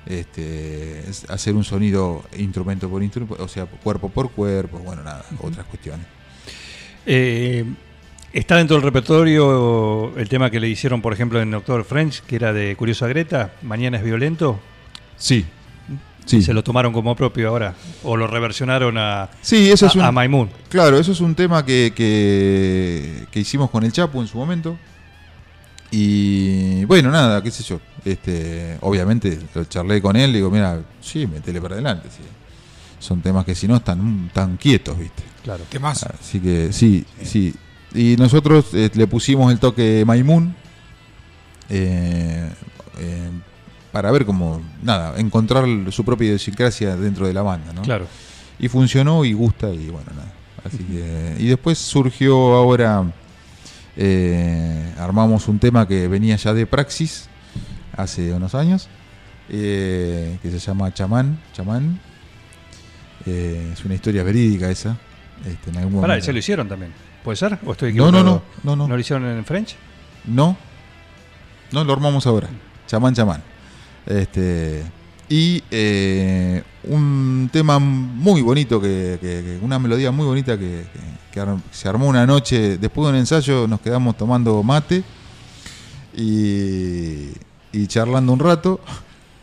este, 0.07 1.09
es- 1.09 1.29
hacer 1.31 1.55
un 1.55 1.65
sonido 1.65 2.25
instrumento 2.39 2.89
por 2.89 3.03
instrumento, 3.03 3.43
o 3.43 3.49
sea, 3.49 3.67
cuerpo 3.67 4.09
por 4.09 4.31
cuerpo, 4.31 4.79
bueno, 4.79 5.03
nada, 5.03 5.25
otras 5.41 5.67
cuestiones. 5.67 6.07
Eh, 7.07 7.65
está 8.33 8.57
dentro 8.57 8.77
del 8.77 8.85
repertorio 8.85 10.17
el 10.17 10.29
tema 10.29 10.51
que 10.51 10.61
le 10.61 10.69
hicieron, 10.69 11.03
por 11.03 11.13
ejemplo, 11.13 11.41
en 11.41 11.51
Doctor 11.51 11.85
French, 11.85 12.23
que 12.23 12.37
era 12.37 12.53
de 12.53 12.75
Curiosa 12.77 13.07
Greta, 13.09 13.53
Mañana 13.63 13.99
es 13.99 14.05
violento. 14.05 14.59
Sí, 15.17 15.45
¿Se 16.25 16.41
sí. 16.41 16.53
lo 16.53 16.63
tomaron 16.63 16.93
como 16.93 17.15
propio 17.17 17.49
ahora? 17.49 17.75
¿O 18.05 18.17
lo 18.17 18.27
reversionaron 18.27 18.97
a, 18.97 19.29
Sí, 19.41 19.71
eso 19.71 19.87
es 19.87 19.97
a, 19.97 19.99
un, 19.99 20.05
a 20.05 20.13
Maimun? 20.13 20.49
Claro, 20.69 20.99
eso 20.99 21.13
es 21.13 21.21
un 21.21 21.35
tema 21.35 21.65
que, 21.65 21.93
que, 21.95 23.27
que 23.31 23.41
hicimos 23.41 23.71
con 23.71 23.85
el 23.85 23.93
Chapo 23.93 24.21
en 24.21 24.29
su 24.29 24.39
momento. 24.39 24.79
Y 25.91 26.85
bueno, 26.87 27.11
nada, 27.11 27.43
qué 27.43 27.51
sé 27.51 27.63
yo. 27.63 27.81
Este, 28.05 28.79
obviamente 28.81 29.39
lo 29.55 29.65
charlé 29.65 30.01
con 30.01 30.17
él, 30.17 30.33
le 30.33 30.39
digo, 30.39 30.51
mira, 30.51 30.81
sí, 31.01 31.27
metele 31.27 31.61
para 31.61 31.75
adelante. 31.75 32.09
sí. 32.11 32.23
Son 32.99 33.21
temas 33.21 33.45
que 33.45 33.55
si 33.55 33.67
no 33.67 33.77
están 33.77 34.31
tan 34.33 34.57
quietos, 34.57 34.97
¿viste? 34.97 35.25
Claro. 35.43 35.65
Temas. 35.69 36.05
Así 36.05 36.39
que 36.39 36.73
sí, 36.73 37.05
sí. 37.23 37.53
Y 37.95 38.17
nosotros 38.17 38.67
eh, 38.75 38.91
le 38.95 39.07
pusimos 39.09 39.53
el 39.53 39.59
toque 39.59 40.05
Maimun 40.07 40.55
eh, 41.69 42.49
eh, 42.99 43.31
para 43.93 44.11
ver 44.11 44.25
cómo, 44.25 44.61
nada, 44.83 45.19
encontrar 45.19 45.65
su 45.91 46.05
propia 46.05 46.29
idiosincrasia 46.29 46.97
dentro 46.97 47.27
de 47.27 47.35
la 47.35 47.43
banda, 47.43 47.73
¿no? 47.73 47.83
Claro. 47.83 48.07
Y 48.59 48.69
funcionó 48.69 49.25
y 49.25 49.33
gusta 49.35 49.69
y 49.71 49.89
bueno, 49.89 50.11
nada. 50.17 50.33
Así 50.65 50.79
que, 50.79 51.37
y 51.39 51.47
después 51.49 51.77
surgió 51.79 52.55
ahora, 52.55 53.05
eh, 53.97 54.95
armamos 54.99 55.49
un 55.49 55.59
tema 55.59 55.87
que 55.87 56.09
venía 56.09 56.37
ya 56.37 56.55
de 56.55 56.67
Praxis 56.67 57.29
hace 57.97 58.33
unos 58.33 58.55
años, 58.55 58.89
eh, 59.49 60.39
que 60.41 60.51
se 60.51 60.59
llama 60.59 60.93
Chamán. 60.95 61.39
Chamán. 61.53 62.01
Eh, 63.27 63.71
es 63.73 63.85
una 63.85 63.95
historia 63.95 64.23
verídica 64.23 64.71
esa. 64.71 64.97
Este, 65.47 65.71
en 65.71 65.77
algún 65.79 66.01
Pará, 66.01 66.13
momento- 66.15 66.25
¿se 66.27 66.33
lo 66.33 66.39
hicieron 66.39 66.69
también? 66.69 66.93
¿Puede 67.25 67.37
ser? 67.37 67.59
¿O 67.67 67.73
estoy 67.73 67.93
No, 67.93 68.09
equivocado? 68.09 68.25
no, 68.25 68.31
no, 68.31 68.43
no, 68.65 68.77
no. 68.77 68.89
¿No 68.89 68.95
lo 68.95 69.01
hicieron 69.01 69.25
en 69.27 69.45
French? 69.45 69.77
No, 70.25 70.57
no 71.73 71.85
lo 71.85 71.93
armamos 71.93 72.27
ahora. 72.27 72.49
Chamán, 72.87 73.15
chamán. 73.15 73.43
Este, 74.07 74.83
y 75.29 75.63
eh, 75.71 76.63
un 76.85 77.49
tema 77.53 77.79
muy 77.79 78.43
bonito, 78.43 78.81
que, 78.81 79.19
que- 79.21 79.43
que- 79.45 79.59
una 79.63 79.79
melodía 79.79 80.11
muy 80.11 80.27
bonita 80.27 80.59
que, 80.59 80.85
se 81.71 81.89
armó 81.89 82.07
una 82.09 82.27
noche. 82.27 82.77
Después 82.79 83.07
de 83.07 83.11
un 83.13 83.17
ensayo 83.19 83.67
nos 83.67 83.81
quedamos 83.81 84.17
tomando 84.19 84.63
mate 84.63 85.03
y, 86.15 87.29
y 87.73 87.87
charlando 87.87 88.33
un 88.33 88.39
rato. 88.39 88.81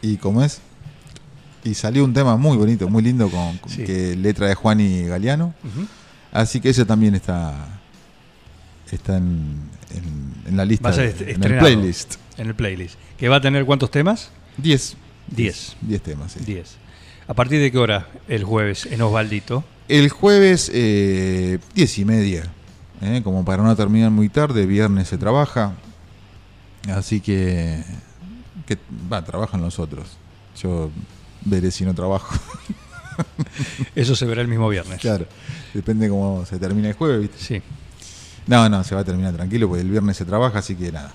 Y 0.02 0.18
como 0.18 0.44
es, 0.44 0.62
y 1.64 1.74
salió 1.74 2.04
un 2.06 2.14
tema 2.14 2.38
muy 2.38 2.56
bonito, 2.58 2.88
muy 2.90 3.04
lindo, 3.04 3.30
con, 3.30 3.58
con 3.58 3.72
Sí. 3.72 3.84
que 3.84 4.16
letra 4.16 4.48
de 4.48 4.56
Juan 4.56 4.80
y 4.80 5.04
Galeano. 5.04 5.54
Así 6.32 6.62
que 6.62 6.70
ese 6.70 6.86
también 6.86 7.16
está 7.16 7.80
está 8.92 9.18
en, 9.18 9.60
en- 9.92 10.34
en 10.48 10.58
la 10.58 10.66
lista, 10.66 10.86
Va 10.90 10.90
a 10.90 10.94
ser 10.96 11.14
de- 11.16 11.32
est- 11.32 11.38
en 11.38 11.44
el 11.52 11.58
playlist. 11.60 12.16
En 12.38 12.48
el 12.48 12.56
playlist. 12.56 12.96
¿Que 13.18 13.30
va 13.30 13.36
a 13.38 13.42
tener 13.42 13.66
cuántos 13.66 13.92
temas? 13.92 14.32
10. 14.62 14.96
Diez. 15.28 15.76
10 15.82 16.02
temas, 16.02 16.32
sí. 16.34 16.40
10. 16.46 16.78
¿A 17.28 17.34
partir 17.34 17.60
de 17.62 17.72
qué 17.72 17.78
hora 17.78 18.08
el 18.28 18.44
jueves 18.44 18.86
en 18.88 19.02
Osvaldito? 19.02 19.64
El 19.88 20.10
jueves, 20.10 20.72
eh, 20.74 21.60
10 21.76 21.98
y 22.00 22.06
media. 22.06 22.52
eh, 23.02 23.22
como 23.24 23.46
para 23.46 23.64
no 23.64 23.76
terminar 23.76 24.12
muy 24.12 24.30
tarde, 24.30 24.66
viernes 24.66 25.08
se 25.08 25.18
trabaja. 25.18 25.74
Así 26.94 27.20
que, 27.22 27.84
que 28.66 28.78
va, 29.12 29.24
trabajan 29.24 29.62
los 29.62 29.80
otros. 29.80 30.18
Yo 30.62 30.90
veré 31.46 31.72
si 31.72 31.86
no 31.86 31.94
trabajo. 31.94 32.36
Eso 33.96 34.16
se 34.16 34.26
verá 34.26 34.42
el 34.42 34.48
mismo 34.48 34.70
viernes. 34.70 35.00
claro, 35.00 35.26
depende 35.74 36.10
cómo 36.10 36.46
se 36.46 36.58
termina 36.58 36.88
el 36.90 36.94
jueves, 36.94 37.22
¿viste? 37.22 37.38
Sí. 37.40 37.62
No, 38.48 38.68
no, 38.70 38.84
se 38.84 38.96
va 38.96 39.02
a 39.02 39.04
terminar 39.04 39.34
tranquilo 39.36 39.68
porque 39.68 39.82
el 39.82 39.90
viernes 39.90 40.18
se 40.18 40.26
trabaja, 40.26 40.60
así 40.60 40.76
que 40.76 40.92
nada. 40.92 41.14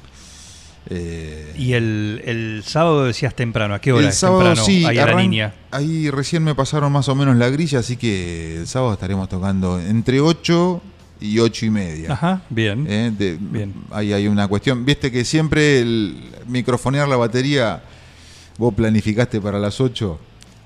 Eh, 0.91 1.55
Y 1.57 1.73
el, 1.73 2.21
el 2.25 2.63
sábado 2.65 3.05
decías 3.05 3.35
temprano. 3.35 3.75
¿A 3.75 3.81
qué 3.81 3.93
hora 3.93 4.03
el 4.03 4.09
es 4.11 4.17
sábado 4.19 4.41
temprano? 4.41 4.65
sí, 4.67 4.85
ahí 4.85 4.99
a 4.99 5.07
la 5.07 5.15
niña. 5.15 5.55
Ahí 5.71 6.11
recién 6.11 6.43
me 6.45 6.55
pasaron 6.55 6.93
más 6.93 7.09
o 7.09 7.15
menos 7.15 7.37
la 7.37 7.49
grilla, 7.49 7.79
así 7.79 7.97
que 7.97 8.59
el 8.59 8.67
sábado 8.67 8.93
estaremos 8.93 9.29
tocando 9.29 9.81
entre 9.81 10.21
8 10.21 10.83
y 11.21 11.39
8 11.39 11.67
y 11.67 11.71
media. 11.71 12.13
Ajá, 12.13 12.43
bien. 12.51 12.87
Eh, 12.89 13.13
de- 13.17 13.39
Bien. 13.41 13.73
Ahí 13.91 14.13
hay 14.13 14.27
una 14.29 14.47
cuestión. 14.47 14.85
Viste 14.85 15.11
que 15.11 15.25
siempre 15.25 15.81
el 15.81 16.19
microfonear 16.49 17.09
la 17.09 17.17
batería, 17.17 17.83
vos 18.59 18.75
planificaste 18.75 19.41
para 19.41 19.59
las 19.59 19.81
8 19.81 20.19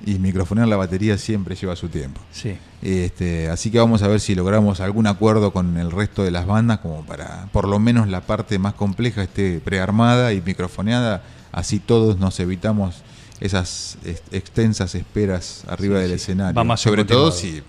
y 0.06 0.18
microfonear 0.18 0.68
la 0.68 0.76
batería 0.76 1.18
siempre 1.18 1.54
lleva 1.56 1.74
su 1.76 1.88
tiempo. 1.88 2.20
Sí. 2.32 2.56
Este, 2.82 3.48
así 3.50 3.70
que 3.70 3.78
vamos 3.78 4.02
a 4.02 4.08
ver 4.08 4.20
si 4.20 4.34
logramos 4.34 4.80
algún 4.80 5.06
acuerdo 5.06 5.52
con 5.52 5.76
el 5.76 5.90
resto 5.90 6.22
de 6.22 6.30
las 6.30 6.46
bandas, 6.46 6.78
como 6.78 7.04
para 7.04 7.48
por 7.52 7.66
lo 7.66 7.78
menos 7.78 8.08
la 8.08 8.20
parte 8.20 8.58
más 8.58 8.74
compleja 8.74 9.22
esté 9.24 9.60
prearmada 9.60 10.32
y 10.32 10.40
microfoneada, 10.40 11.22
así 11.52 11.80
todos 11.80 12.18
nos 12.18 12.38
evitamos 12.40 13.02
esas 13.40 13.98
ex- 14.04 14.22
extensas 14.32 14.94
esperas 14.94 15.64
arriba 15.68 15.96
Sí, 15.96 16.02
del 16.02 16.10
sí. 16.10 16.14
escenario. 16.16 16.54
Va 16.54 16.64
más 16.64 16.80
Sobre 16.80 17.04
todo 17.04 17.30
si, 17.32 17.62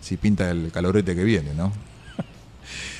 si 0.00 0.16
pinta 0.16 0.50
el 0.50 0.70
calorete 0.72 1.14
que 1.14 1.24
viene, 1.24 1.54
¿no? 1.54 1.72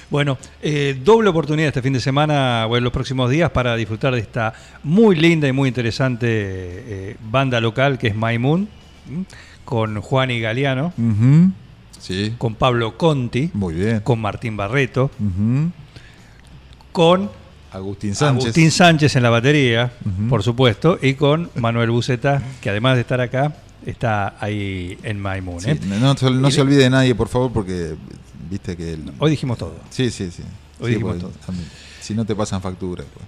Bueno, 0.08 0.38
eh, 0.62 1.00
doble 1.04 1.28
oportunidad 1.30 1.68
este 1.68 1.82
fin 1.82 1.92
de 1.92 2.00
semana 2.00 2.66
o 2.66 2.76
en 2.76 2.84
los 2.84 2.92
próximos 2.92 3.28
días 3.30 3.50
para 3.50 3.74
disfrutar 3.74 4.14
de 4.14 4.20
esta 4.20 4.52
muy 4.84 5.16
linda 5.16 5.48
y 5.48 5.52
muy 5.52 5.68
interesante 5.68 6.26
eh, 6.30 7.16
banda 7.30 7.60
local 7.60 7.98
que 7.98 8.08
es 8.08 8.14
My 8.16 8.38
Moon, 8.38 8.68
con 9.64 10.00
Juan 10.00 10.30
y 10.30 10.40
Galeano. 10.40 10.92
Sí, 11.98 12.34
con 12.38 12.54
Pablo 12.54 12.96
Conti, 12.96 13.50
muy 13.52 13.74
bien. 13.74 14.00
con 14.00 14.20
Martín 14.20 14.56
Barreto, 14.56 15.10
con 16.92 17.30
Agustín 17.72 18.14
Sánchez. 18.14 18.44
Agustín 18.44 18.70
Sánchez 18.70 19.16
en 19.16 19.22
la 19.22 19.30
batería, 19.30 19.92
por 20.28 20.42
supuesto, 20.42 20.98
y 21.02 21.14
con 21.14 21.50
Manuel 21.56 21.90
Buceta, 21.90 22.42
que 22.60 22.70
además 22.70 22.94
de 22.94 23.00
estar 23.02 23.20
acá, 23.20 23.56
está 23.84 24.36
ahí 24.40 24.98
en 25.02 25.20
My 25.22 25.40
Moon. 25.40 25.60
Sí, 25.60 25.70
¿eh? 25.70 25.80
no 25.88 25.98
no 25.98 26.16
se- 26.16 26.30
no 26.30 26.48
olvide 26.62 26.84
de 26.84 26.90
nadie, 26.90 27.14
por 27.14 27.28
favor, 27.28 27.52
porque 27.52 27.94
viste 28.50 28.76
que... 28.76 28.94
el- 28.94 29.12
Hoy 29.18 29.30
dijimos 29.30 29.58
todo. 29.58 29.74
Sí, 29.90 30.10
sí, 30.10 30.30
sí. 30.30 30.42
Hoy 30.80 30.88
Sí, 30.88 30.92
dijimos 30.94 31.16
porque 31.16 31.32
todo. 31.34 31.44
también, 31.46 31.68
Si 32.00 32.14
no 32.14 32.24
te 32.24 32.34
pasan 32.34 32.60
factura. 32.62 33.04
pues. 33.12 33.26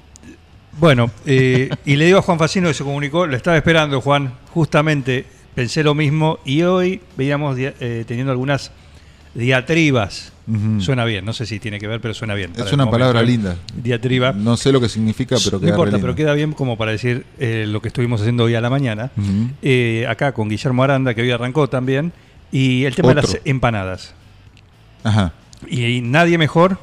Bueno, 0.78 1.10
eh, 1.26 1.70
y 1.84 1.96
le 1.96 2.04
digo 2.06 2.18
a 2.18 2.22
Juan 2.22 2.38
Facino 2.38 2.68
que 2.68 2.74
se 2.74 2.84
comunicó, 2.84 3.26
lo 3.26 3.36
estaba 3.36 3.56
esperando 3.56 4.00
Juan, 4.00 4.32
justamente 4.54 5.24
pensé 5.54 5.82
lo 5.82 5.92
mismo 5.94 6.38
y 6.44 6.62
hoy 6.62 7.00
veíamos 7.16 7.56
eh, 7.58 8.04
teniendo 8.06 8.30
algunas 8.30 8.70
diatribas. 9.34 10.32
Suena 10.78 11.04
bien, 11.04 11.26
no 11.26 11.34
sé 11.34 11.44
si 11.44 11.58
tiene 11.60 11.78
que 11.78 11.86
ver, 11.86 12.00
pero 12.00 12.14
suena 12.14 12.32
bien. 12.34 12.52
Es 12.56 12.72
una 12.72 12.90
palabra 12.90 13.22
linda. 13.22 13.56
Diatriba. 13.76 14.32
No 14.32 14.56
sé 14.56 14.72
lo 14.72 14.80
que 14.80 14.88
significa, 14.88 15.36
pero 15.44 15.58
no 15.58 15.60
queda 15.60 15.66
re 15.66 15.74
importa, 15.76 15.98
pero 15.98 16.14
queda 16.14 16.32
bien 16.32 16.52
como 16.52 16.78
para 16.78 16.90
decir 16.92 17.26
eh, 17.38 17.66
lo 17.68 17.82
que 17.82 17.88
estuvimos 17.88 18.22
haciendo 18.22 18.44
hoy 18.44 18.54
a 18.54 18.62
la 18.62 18.70
mañana. 18.70 19.10
Acá 20.08 20.32
con 20.32 20.48
Guillermo 20.48 20.82
Aranda, 20.84 21.12
que 21.12 21.20
hoy 21.20 21.30
arrancó 21.30 21.68
también, 21.68 22.12
y 22.50 22.84
el 22.84 22.94
tema 22.94 23.08
de 23.10 23.14
las 23.16 23.38
empanadas. 23.44 24.14
Ajá. 25.08 25.32
Y, 25.66 25.84
y 25.84 26.00
nadie 26.00 26.38
mejor 26.38 26.78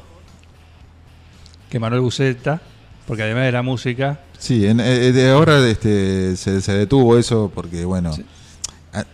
que 1.70 1.78
Manuel 1.78 2.02
Buceta, 2.02 2.60
porque 3.06 3.22
además 3.22 3.44
de 3.44 3.52
la 3.52 3.62
música, 3.62 4.20
Sí, 4.38 4.66
en- 4.66 4.80
eh, 4.80 5.12
de 5.12 5.30
ahora 5.30 5.66
este, 5.66 6.36
se, 6.36 6.60
se 6.60 6.72
detuvo 6.72 7.16
eso 7.16 7.50
porque, 7.54 7.84
bueno, 7.86 8.14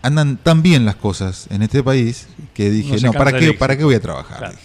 andan 0.01 0.37
tan 0.37 0.61
bien 0.61 0.83
las 0.85 0.95
cosas 0.95 1.47
en 1.49 1.61
este 1.63 1.81
país 1.81 2.27
que 2.53 2.69
dije, 2.69 2.99
no, 3.01 3.13
¿para 3.13 3.37
qué, 3.39 3.53
¿para 3.53 3.77
qué 3.77 3.83
voy 3.85 3.95
a 3.95 4.01
trabajar? 4.01 4.37
Claro. 4.37 4.55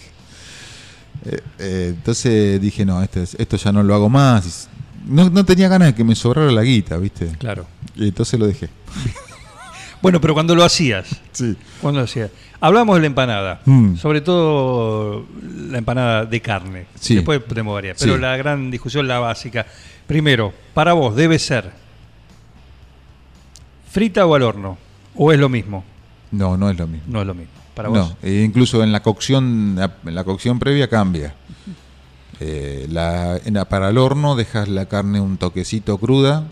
Eh, 1.25 1.39
eh, 1.59 1.85
entonces 1.95 2.59
dije, 2.61 2.85
no, 2.85 3.01
esto, 3.01 3.21
es- 3.21 3.35
esto 3.39 3.55
ya 3.57 3.71
no 3.71 3.83
lo 3.83 3.93
hago 3.95 4.09
más. 4.09 4.67
No, 5.05 5.29
no 5.29 5.45
tenía 5.45 5.67
ganas 5.69 5.89
de 5.89 5.95
que 5.95 6.03
me 6.03 6.15
sobrara 6.15 6.51
la 6.51 6.61
guita, 6.63 6.97
¿viste? 6.97 7.27
claro. 7.39 7.65
Y 7.95 8.09
entonces 8.09 8.39
lo 8.39 8.47
dejé. 8.47 8.69
Bueno, 10.01 10.21
pero 10.21 10.33
cuando 10.33 10.55
lo 10.55 10.63
hacías, 10.63 11.19
Sí. 11.33 11.55
cuando 11.81 11.99
lo 11.99 12.05
hacías, 12.05 12.31
hablamos 12.61 12.95
de 12.95 13.01
la 13.01 13.07
empanada, 13.07 13.61
Mm. 13.65 13.95
sobre 13.97 14.21
todo 14.21 15.25
la 15.69 15.77
empanada 15.77 16.25
de 16.25 16.41
carne. 16.41 16.85
Sí. 16.99 17.15
Después 17.15 17.41
podemos 17.41 17.73
variar, 17.73 17.95
pero 17.99 18.15
Sí. 18.15 18.21
la 18.21 18.37
gran 18.37 18.71
discusión, 18.71 19.07
la 19.07 19.19
básica. 19.19 19.65
Primero, 20.07 20.53
para 20.73 20.93
vos 20.93 21.15
debe 21.15 21.37
ser 21.37 21.71
frita 23.91 24.25
o 24.25 24.35
al 24.35 24.43
horno, 24.43 24.77
o 25.15 25.31
es 25.31 25.39
lo 25.39 25.49
mismo. 25.49 25.83
No, 26.31 26.57
no 26.57 26.69
es 26.69 26.77
lo 26.77 26.87
mismo. 26.87 27.05
No 27.07 27.21
es 27.21 27.27
lo 27.27 27.33
mismo. 27.33 27.51
Para 27.73 27.89
vos. 27.89 27.97
No, 27.97 28.17
e 28.21 28.41
incluso 28.43 28.83
en 28.83 28.91
la 28.91 29.01
cocción, 29.01 29.77
en 30.05 30.15
la 30.15 30.23
cocción 30.23 30.59
previa 30.59 30.87
cambia. 30.89 31.33
Eh, 32.39 32.87
la- 32.89 33.37
en 33.43 33.53
la- 33.55 33.65
para 33.65 33.89
el 33.89 33.97
horno 33.97 34.35
dejas 34.35 34.69
la 34.69 34.85
carne 34.87 35.19
un 35.19 35.37
toquecito 35.37 35.97
cruda, 35.97 36.45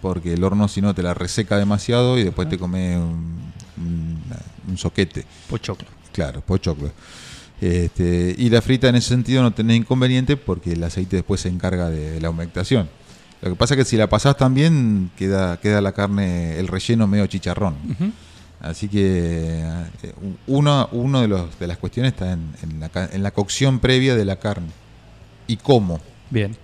porque 0.00 0.34
el 0.34 0.44
horno 0.44 0.68
si 0.68 0.80
no 0.80 0.94
te 0.94 1.02
la 1.02 1.14
reseca 1.14 1.56
demasiado 1.58 2.18
y 2.18 2.24
después 2.24 2.48
te 2.48 2.58
come 2.58 2.96
un, 2.96 3.52
un- 3.78 4.22
un 4.68 4.78
soquete. 4.78 5.24
Pochoclo. 5.48 5.88
Claro, 6.12 6.40
pochoclo. 6.40 6.90
Este, 7.60 8.34
y 8.38 8.50
la 8.50 8.62
frita 8.62 8.88
en 8.88 8.94
ese 8.96 9.08
sentido 9.08 9.42
no 9.42 9.52
tenés 9.52 9.78
inconveniente 9.78 10.36
porque 10.36 10.72
el 10.72 10.84
aceite 10.84 11.16
después 11.16 11.40
se 11.40 11.48
encarga 11.48 11.88
de 11.90 12.20
la 12.20 12.30
humectación. 12.30 12.88
Lo 13.42 13.50
que 13.50 13.56
pasa 13.56 13.74
es 13.74 13.78
que 13.78 13.84
si 13.84 13.96
la 13.96 14.08
pasás 14.08 14.36
también 14.36 15.10
queda, 15.16 15.58
queda 15.60 15.80
la 15.80 15.92
carne, 15.92 16.58
el 16.58 16.68
relleno 16.68 17.06
medio 17.06 17.26
chicharrón. 17.26 17.74
Así 18.60 18.88
que 18.88 19.60
eh, 19.62 20.12
uno, 20.48 20.88
uno 20.90 21.20
de, 21.20 21.28
los, 21.28 21.58
de 21.60 21.66
las 21.68 21.78
cuestiones 21.78 22.12
está 22.12 22.32
en, 22.32 22.52
en 22.62 22.80
la, 22.80 22.90
en 23.12 23.22
la 23.22 23.30
cocción 23.30 23.78
previa 23.78 24.16
de 24.16 24.24
la 24.24 24.36
carne. 24.36 24.68
¿Y 25.46 25.56
cómo? 25.56 26.00
Bien. 26.30 26.56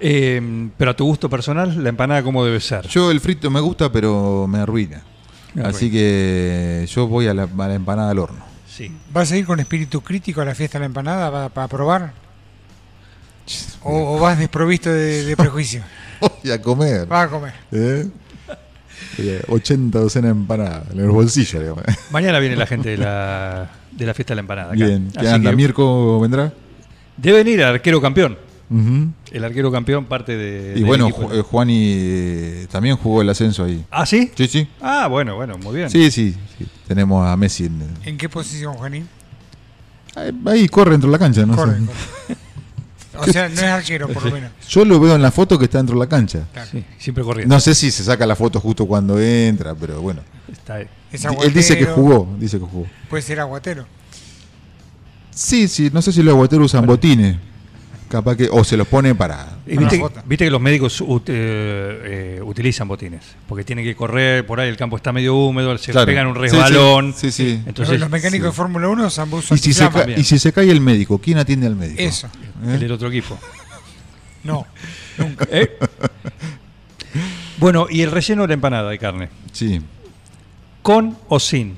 Eh, 0.00 0.70
pero 0.78 0.92
a 0.92 0.96
tu 0.96 1.04
gusto 1.04 1.28
personal, 1.28 1.82
la 1.82 1.88
empanada 1.90 2.22
cómo 2.22 2.44
debe 2.44 2.60
ser. 2.60 2.86
Yo 2.88 3.10
el 3.10 3.20
frito 3.20 3.50
me 3.50 3.60
gusta, 3.60 3.92
pero 3.92 4.46
me 4.48 4.58
arruina. 4.58 5.02
Me 5.54 5.62
Así 5.62 5.86
arruina. 5.86 5.92
que 5.92 6.86
yo 6.88 7.06
voy 7.06 7.26
a 7.26 7.34
la, 7.34 7.42
a 7.42 7.68
la 7.68 7.74
empanada 7.74 8.10
al 8.10 8.18
horno. 8.18 8.44
Sí. 8.66 8.90
¿Vas 9.12 9.30
a 9.32 9.36
ir 9.36 9.44
con 9.44 9.60
espíritu 9.60 10.00
crítico 10.00 10.40
a 10.40 10.44
la 10.44 10.54
fiesta 10.54 10.78
de 10.78 10.80
la 10.80 10.86
empanada 10.86 11.30
para, 11.30 11.48
para 11.50 11.68
probar? 11.68 12.12
¿O, 13.82 14.16
o 14.16 14.18
vas 14.20 14.38
desprovisto 14.38 14.90
de, 14.90 15.24
de 15.24 15.36
prejuicio? 15.36 15.82
Voy 16.20 16.50
a 16.52 16.60
comer. 16.62 17.06
Vas 17.06 17.26
a 17.26 17.30
comer. 17.30 17.52
¿eh? 17.72 18.08
Eh, 19.18 19.42
80 19.48 19.98
docenas 19.98 20.32
de 20.34 20.40
empanadas 20.40 20.84
en 20.92 21.00
el 21.00 21.10
bolsillo. 21.10 21.60
digamos. 21.60 21.84
Mañana 22.10 22.38
viene 22.38 22.56
la 22.56 22.66
gente 22.66 22.90
de 22.90 22.96
la, 22.98 23.70
de 23.90 24.06
la 24.06 24.14
fiesta 24.14 24.32
de 24.32 24.36
la 24.36 24.40
empanada. 24.40 24.68
acá. 24.72 24.76
Bien, 24.86 25.10
¿qué 25.12 25.18
Así 25.18 25.28
anda? 25.28 25.50
que 25.50 25.56
¿Mirko 25.56 26.20
vendrá? 26.20 26.52
Debe 27.16 27.38
venir 27.44 27.62
arquero 27.64 28.00
campeón. 28.00 28.38
Ujú. 28.70 29.08
El 29.30 29.44
arquero 29.44 29.70
campeón 29.70 30.06
parte 30.06 30.36
de. 30.36 30.78
Y 30.78 30.82
bueno. 30.82 31.08
Ju- 31.10 31.32
eh, 31.32 31.42
Juani 31.42 31.92
eh, 31.96 32.66
también 32.70 32.96
jugó 32.96 33.22
el 33.22 33.28
ascenso 33.30 33.64
ahí. 33.64 33.84
¿Ah, 33.90 34.04
sí? 34.04 34.30
Sí, 34.36 34.48
sí. 34.48 34.68
Ah, 34.80 35.06
bueno, 35.08 35.36
bueno, 35.36 35.56
muy 35.58 35.76
bien. 35.76 35.88
Sí, 35.90 36.10
sí. 36.10 36.34
sí. 36.58 36.66
Tenemos 36.88 37.24
a 37.26 37.36
Messi. 37.36 37.66
en- 37.66 37.88
¿En 38.04 38.16
qué 38.18 38.28
posición, 38.28 38.74
Juanín? 38.74 39.08
ahí, 40.16 40.32
ahí 40.46 40.68
corre 40.68 40.92
dentro 40.92 41.08
de 41.08 41.12
la 41.12 41.18
cancha. 41.18 41.46
No 41.46 41.54
Corre, 41.54 41.78
sé. 41.78 41.86
corre. 41.86 42.40
O 43.18 43.32
sea, 43.32 43.48
no 43.48 43.54
es 43.54 43.62
arquero, 43.62 44.08
por 44.08 44.24
lo 44.24 44.30
menos. 44.32 44.50
Yo 44.68 44.84
lo 44.84 44.98
veo 44.98 45.14
en 45.14 45.20
la 45.22 45.30
foto 45.30 45.58
que 45.58 45.66
está 45.66 45.78
dentro 45.78 45.94
de 45.94 46.00
la 46.00 46.08
cancha. 46.08 46.46
Sí, 46.70 46.82
siempre 46.98 47.22
corriendo. 47.22 47.54
No 47.54 47.60
sé 47.60 47.74
si 47.74 47.90
se 47.90 48.02
saca 48.02 48.24
la 48.26 48.34
foto 48.34 48.58
justo 48.60 48.86
cuando 48.86 49.20
entra, 49.20 49.74
pero 49.74 50.00
bueno. 50.00 50.22
Está 50.50 50.76
ahí. 50.76 50.86
Es 51.12 51.24
Él 51.24 51.52
dice 51.52 51.76
que 51.76 51.84
aguatero, 51.84 51.94
jugó, 51.94 52.36
dice 52.38 52.58
que 52.58 52.64
jugó. 52.64 52.86
Puede 53.08 53.22
ser 53.22 53.38
aguatero. 53.40 53.84
Sí, 55.30 55.68
sí, 55.68 55.90
no 55.92 56.02
sé 56.02 56.12
si 56.12 56.22
los 56.22 56.34
aguateros 56.34 56.66
usan 56.66 56.86
botines. 56.86 57.36
Capaz 58.10 58.34
que, 58.36 58.48
o 58.50 58.64
se 58.64 58.76
los 58.76 58.88
pone 58.88 59.14
para. 59.14 59.58
Y 59.68 59.76
viste, 59.76 60.44
que 60.44 60.50
los 60.50 60.60
médicos 60.60 61.00
ut- 61.00 61.22
eh, 61.28 62.36
eh, 62.38 62.42
utilizan 62.44 62.88
botines, 62.88 63.22
porque 63.48 63.62
tienen 63.62 63.84
que 63.84 63.94
correr, 63.94 64.44
por 64.44 64.58
ahí 64.58 64.68
el 64.68 64.76
campo 64.76 64.96
está 64.96 65.12
medio 65.12 65.36
húmedo, 65.36 65.78
se 65.78 65.92
Claro. 65.92 66.06
pegan 66.06 66.26
un 66.26 66.34
resbalón. 66.34 67.14
Sí, 67.16 67.30
sí. 67.30 67.44
sí. 67.50 67.62
Entonces, 67.66 67.90
Pero 67.90 68.00
los 68.00 68.10
mecánicos 68.10 68.46
sí. 68.46 68.50
de 68.50 68.56
Fórmula 68.56 68.88
1 68.88 69.06
usan 69.06 69.28
Y 69.52 69.58
si, 69.58 69.72
se 69.72 69.88
y 70.16 70.24
si 70.24 70.38
se 70.40 70.52
cae 70.52 70.68
el 70.72 70.80
médico, 70.80 71.18
¿quién 71.18 71.38
atiende 71.38 71.68
al 71.68 71.76
médico? 71.76 72.02
Eso. 72.02 72.26
¿Eh? 72.66 72.74
el 72.74 72.80
del 72.80 72.90
otro 72.92 73.06
equipo. 73.08 73.38
No, 74.42 74.66
nunca. 75.16 75.46
¿Eh? 75.52 75.78
Bueno, 77.58 77.86
y 77.90 78.02
el 78.02 78.10
relleno 78.10 78.42
de 78.42 78.48
la 78.48 78.54
empanada 78.54 78.90
de 78.90 78.98
carne, 78.98 79.28
Sí. 79.52 79.80
con 80.82 81.16
o 81.28 81.38
sin 81.38 81.76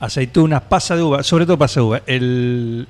aceitunas, 0.00 0.62
pasa 0.62 0.94
de 0.96 1.02
uva, 1.02 1.22
sobre 1.22 1.46
todo 1.46 1.58
pasa 1.58 1.80
de 1.80 1.86
uva. 1.86 2.02
El, 2.06 2.86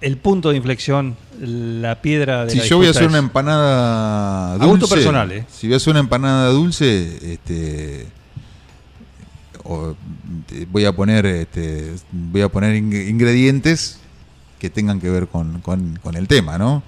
el 0.00 0.16
punto 0.18 0.50
de 0.50 0.56
inflexión, 0.56 1.16
la 1.40 2.00
piedra 2.02 2.44
de 2.44 2.50
Si 2.52 2.58
la 2.58 2.64
yo 2.66 2.76
voy 2.78 2.86
a 2.86 2.90
hacer 2.90 3.06
una 3.08 3.18
empanada 3.18 4.52
A 4.54 4.58
dulce. 4.58 4.68
gusto 4.80 4.88
personal, 4.88 5.32
¿eh? 5.32 5.46
Si 5.50 5.66
voy 5.66 5.74
a 5.74 5.76
hacer 5.78 5.90
una 5.92 6.00
empanada 6.00 6.48
dulce, 6.50 7.32
este. 7.32 8.06
o, 9.64 9.94
voy 10.70 10.84
a 10.84 10.92
poner 10.92 11.26
este, 11.26 11.92
voy 12.12 12.42
a 12.42 12.48
poner 12.48 12.74
ing- 12.76 13.08
ingredientes 13.08 13.98
que 14.58 14.68
tengan 14.70 15.00
que 15.00 15.08
ver 15.10 15.28
con, 15.28 15.60
con- 15.60 15.98
con 16.02 16.14
el 16.16 16.28
tema, 16.28 16.58
¿no? 16.58 16.82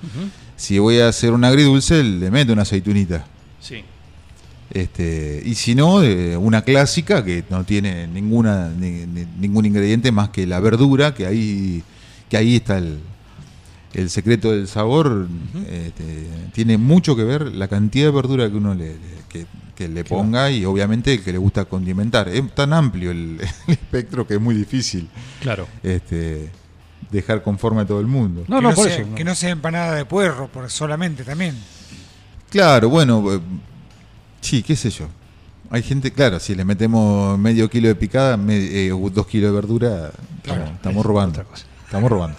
Si 0.56 0.78
voy 0.78 1.00
a 1.00 1.08
hacer 1.08 1.32
un 1.32 1.44
agridulce, 1.44 2.02
le 2.04 2.30
meto 2.30 2.52
una 2.52 2.62
aceitunita. 2.62 3.24
Sí. 3.60 3.82
Este, 4.70 5.42
y 5.44 5.54
si 5.54 5.74
no, 5.74 6.02
eh, 6.02 6.36
una 6.36 6.62
clásica 6.62 7.24
que 7.24 7.44
no 7.50 7.64
tiene 7.64 8.06
ninguna 8.06 8.68
ni- 8.68 9.06
ni- 9.06 9.26
ningún 9.38 9.64
ingrediente 9.66 10.12
más 10.12 10.28
que 10.30 10.46
la 10.46 10.60
verdura, 10.60 11.14
que 11.14 11.26
ahí 11.26 11.82
que 12.28 12.36
ahí 12.38 12.56
está 12.56 12.78
el, 12.78 12.98
el 13.94 14.10
secreto 14.10 14.50
del 14.52 14.68
sabor. 14.68 15.26
este, 15.70 16.26
tiene 16.52 16.78
mucho 16.78 17.14
que 17.16 17.24
ver 17.24 17.52
la 17.52 17.68
cantidad 17.68 18.06
de 18.06 18.12
verdura 18.12 18.48
que 18.50 18.56
uno 18.56 18.74
le, 18.74 18.94
le- 18.94 19.22
que, 19.28 19.46
que 19.74 19.88
le 19.88 20.04
ponga 20.04 20.50
y 20.50 20.64
obviamente 20.64 21.14
el 21.14 21.22
que 21.22 21.32
le 21.32 21.38
gusta 21.38 21.64
condimentar. 21.64 22.28
Es 22.28 22.54
tan 22.54 22.72
amplio 22.72 23.10
el, 23.10 23.38
el 23.66 23.72
espectro 23.72 24.26
que 24.26 24.34
es 24.34 24.40
muy 24.40 24.54
difícil 24.54 25.08
Claro. 25.40 25.66
este, 25.82 26.50
dejar 27.10 27.42
conforme 27.42 27.82
a 27.82 27.86
todo 27.86 28.00
el 28.00 28.06
mundo. 28.06 28.44
No, 28.48 28.56
que, 28.58 28.62
no, 28.62 28.68
no 28.70 28.74
por 28.74 28.86
sea, 28.88 28.96
eso. 28.98 29.08
no. 29.08 29.14
que 29.14 29.24
no 29.24 29.34
sea 29.34 29.50
empanada 29.50 29.94
de 29.94 30.04
puerro, 30.04 30.48
por 30.48 30.70
solamente 30.70 31.24
también. 31.24 31.56
Claro, 32.50 32.90
bueno, 32.90 33.32
eh, 33.32 33.40
sí, 34.40 34.62
qué 34.62 34.76
sé 34.76 34.90
yo. 34.90 35.06
Hay 35.70 35.82
gente, 35.82 36.12
claro, 36.12 36.38
si 36.38 36.54
le 36.54 36.66
metemos 36.66 37.38
medio 37.38 37.70
kilo 37.70 37.88
de 37.88 37.94
picada, 37.94 38.36
me- 38.36 38.56
eh, 38.58 38.90
dos 38.90 39.26
kilos 39.26 39.50
de 39.50 39.54
verdura, 39.54 40.12
Claro, 40.42 40.60
estamos, 40.64 40.76
estamos 40.76 40.98
es 41.00 41.06
robando. 41.06 41.40
otra 41.40 41.44
cosa. 41.50 41.64
Estamos 41.86 42.10
robando. 42.10 42.38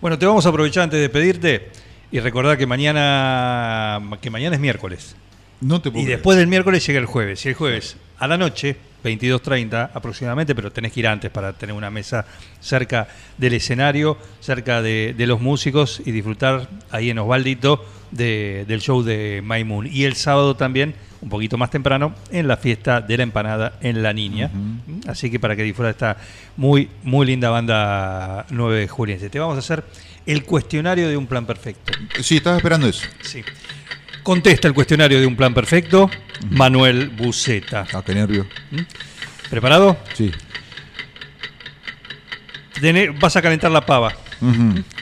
Bueno, 0.00 0.18
te 0.18 0.26
vamos 0.26 0.46
a 0.46 0.48
aprovechar 0.48 0.84
antes 0.84 1.00
de 1.00 1.08
pedirte 1.08 1.68
y 2.10 2.20
recordar 2.20 2.56
que 2.56 2.66
mañana, 2.66 4.00
que 4.20 4.30
mañana 4.30 4.56
es 4.56 4.60
miércoles. 4.60 5.14
No 5.60 5.80
te 5.82 5.90
puedo 5.90 6.02
Y 6.02 6.04
creer. 6.06 6.18
después 6.18 6.38
del 6.38 6.46
miércoles 6.46 6.86
llega 6.86 6.98
el 6.98 7.06
jueves. 7.06 7.44
Y 7.44 7.50
el 7.50 7.54
jueves 7.54 7.96
a 8.18 8.26
la 8.26 8.38
noche 8.38 8.76
22.30 9.04 9.90
aproximadamente, 9.92 10.54
pero 10.54 10.72
tenés 10.72 10.92
que 10.92 11.00
ir 11.00 11.06
antes 11.06 11.30
para 11.30 11.52
tener 11.52 11.74
una 11.74 11.90
mesa 11.90 12.24
cerca 12.60 13.08
del 13.36 13.54
escenario, 13.54 14.16
cerca 14.40 14.80
de, 14.82 15.14
de 15.16 15.26
los 15.26 15.40
músicos 15.40 16.00
y 16.04 16.12
disfrutar 16.12 16.68
ahí 16.90 17.10
en 17.10 17.18
Osvaldito 17.18 17.84
de- 18.10 18.64
del 18.66 18.80
show 18.80 19.02
de 19.02 19.42
My 19.44 19.64
Moon. 19.64 19.86
Y 19.86 20.04
el 20.04 20.16
sábado 20.16 20.56
también, 20.56 20.94
un 21.22 21.28
poquito 21.28 21.58
más 21.58 21.70
temprano, 21.70 22.14
en 22.30 22.48
la 22.48 22.56
fiesta 22.56 23.00
de 23.00 23.16
la 23.16 23.22
empanada 23.22 23.74
en 23.80 24.02
La 24.02 24.12
Niña. 24.12 24.50
Así 25.06 25.30
que 25.30 25.38
para 25.38 25.54
que 25.54 25.62
disfruta 25.62 25.90
esta 25.90 26.16
muy, 26.56 26.88
muy 27.02 27.26
linda 27.26 27.50
banda 27.50 28.46
9 28.50 28.80
de 28.80 28.88
Juliense. 28.88 29.28
Te 29.30 29.38
vamos 29.38 29.56
a 29.56 29.58
hacer 29.58 29.84
el 30.26 30.44
cuestionario 30.44 31.08
de 31.08 31.16
un 31.16 31.26
plan 31.26 31.46
perfecto. 31.46 31.92
Sí, 32.22 32.38
estaba 32.38 32.56
esperando 32.56 32.86
eso. 32.86 33.06
Sí. 33.22 33.42
Contesta 34.22 34.68
el 34.68 34.74
cuestionario 34.74 35.18
de 35.18 35.26
un 35.26 35.36
plan 35.36 35.54
perfecto, 35.54 36.10
Manuel 36.50 37.08
Buceta. 37.10 37.86
Ah, 37.92 38.02
qué 38.04 38.14
nervio. 38.14 38.46
¿Preparado? 39.48 39.96
Sí. 40.14 40.30
Vas 43.20 43.36
a 43.36 43.42
calentar 43.42 43.70
la 43.70 43.84
pava. 43.84 44.14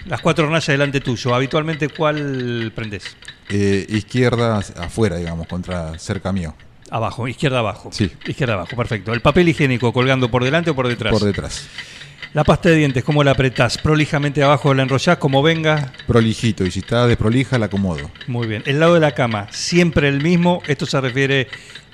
Las 0.07 0.21
cuatro 0.21 0.47
hornallas 0.47 0.67
delante 0.67 1.01
tuyo. 1.01 1.35
Habitualmente, 1.35 1.89
¿cuál 1.89 2.73
prendes? 2.75 3.17
Eh, 3.49 3.87
izquierda 3.89 4.59
afuera, 4.77 5.17
digamos, 5.17 5.47
contra 5.47 5.99
cerca 5.99 6.33
mío. 6.33 6.55
Abajo, 6.91 7.29
izquierda 7.29 7.59
abajo. 7.59 7.91
Sí. 7.93 8.11
Izquierda 8.27 8.55
abajo, 8.55 8.77
perfecto. 8.77 9.13
¿El 9.13 9.21
papel 9.21 9.49
higiénico 9.49 9.93
colgando 9.93 10.31
por 10.31 10.45
delante 10.45 10.71
o 10.71 10.75
por 10.75 10.89
detrás? 10.89 11.13
Por 11.13 11.25
detrás. 11.25 11.67
La 12.35 12.45
pasta 12.45 12.69
de 12.69 12.77
dientes, 12.77 13.05
¿cómo 13.05 13.25
la 13.25 13.31
apretás? 13.31 13.79
Prolijamente 13.79 14.43
abajo, 14.43 14.75
la 14.75 14.83
enrollás 14.83 15.17
como 15.17 15.43
venga. 15.43 15.93
Prolijito. 16.07 16.65
Y 16.67 16.71
si 16.71 16.81
está 16.81 17.07
desprolija, 17.07 17.59
la 17.59 17.67
acomodo. 17.67 18.11
Muy 18.27 18.47
bien. 18.47 18.63
El 18.67 18.81
lado 18.81 18.95
de 18.95 19.01
la 19.01 19.13
cama, 19.13 19.49
siempre 19.51 20.09
el 20.09 20.23
mismo. 20.23 20.63
Esto 20.67 20.85
se 20.85 21.01
refiere, 21.01 21.49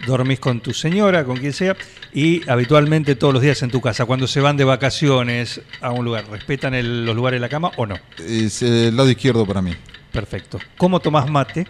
dormís 0.09 0.41
con 0.41 0.61
tu 0.61 0.73
señora, 0.75 1.25
con 1.25 1.37
quien 1.37 1.53
sea, 1.53 1.77
y 2.13 2.49
habitualmente 2.51 3.15
todos 3.15 3.33
los 3.33 3.43
días 3.43 3.63
en 3.63 3.71
tu 3.71 3.81
casa. 3.81 4.07
Cuando 4.07 4.27
se 4.27 4.41
van 4.41 4.57
de 4.57 4.65
vacaciones 4.65 5.61
a 5.81 5.93
un 5.93 6.05
lugar, 6.05 6.25
¿respetan 6.29 6.75
el- 6.75 7.05
los 7.07 7.15
lugares 7.15 7.37
de 7.37 7.41
la 7.43 7.49
cama 7.49 7.71
o 7.77 7.87
no? 7.87 7.97
Es 8.19 8.61
el 8.63 8.97
lado 8.97 9.09
izquierdo 9.11 9.47
para 9.47 9.63
mí. 9.63 9.73
Perfecto. 10.15 10.59
¿Cómo 10.79 11.01
tomás 11.01 11.29
mate? 11.29 11.67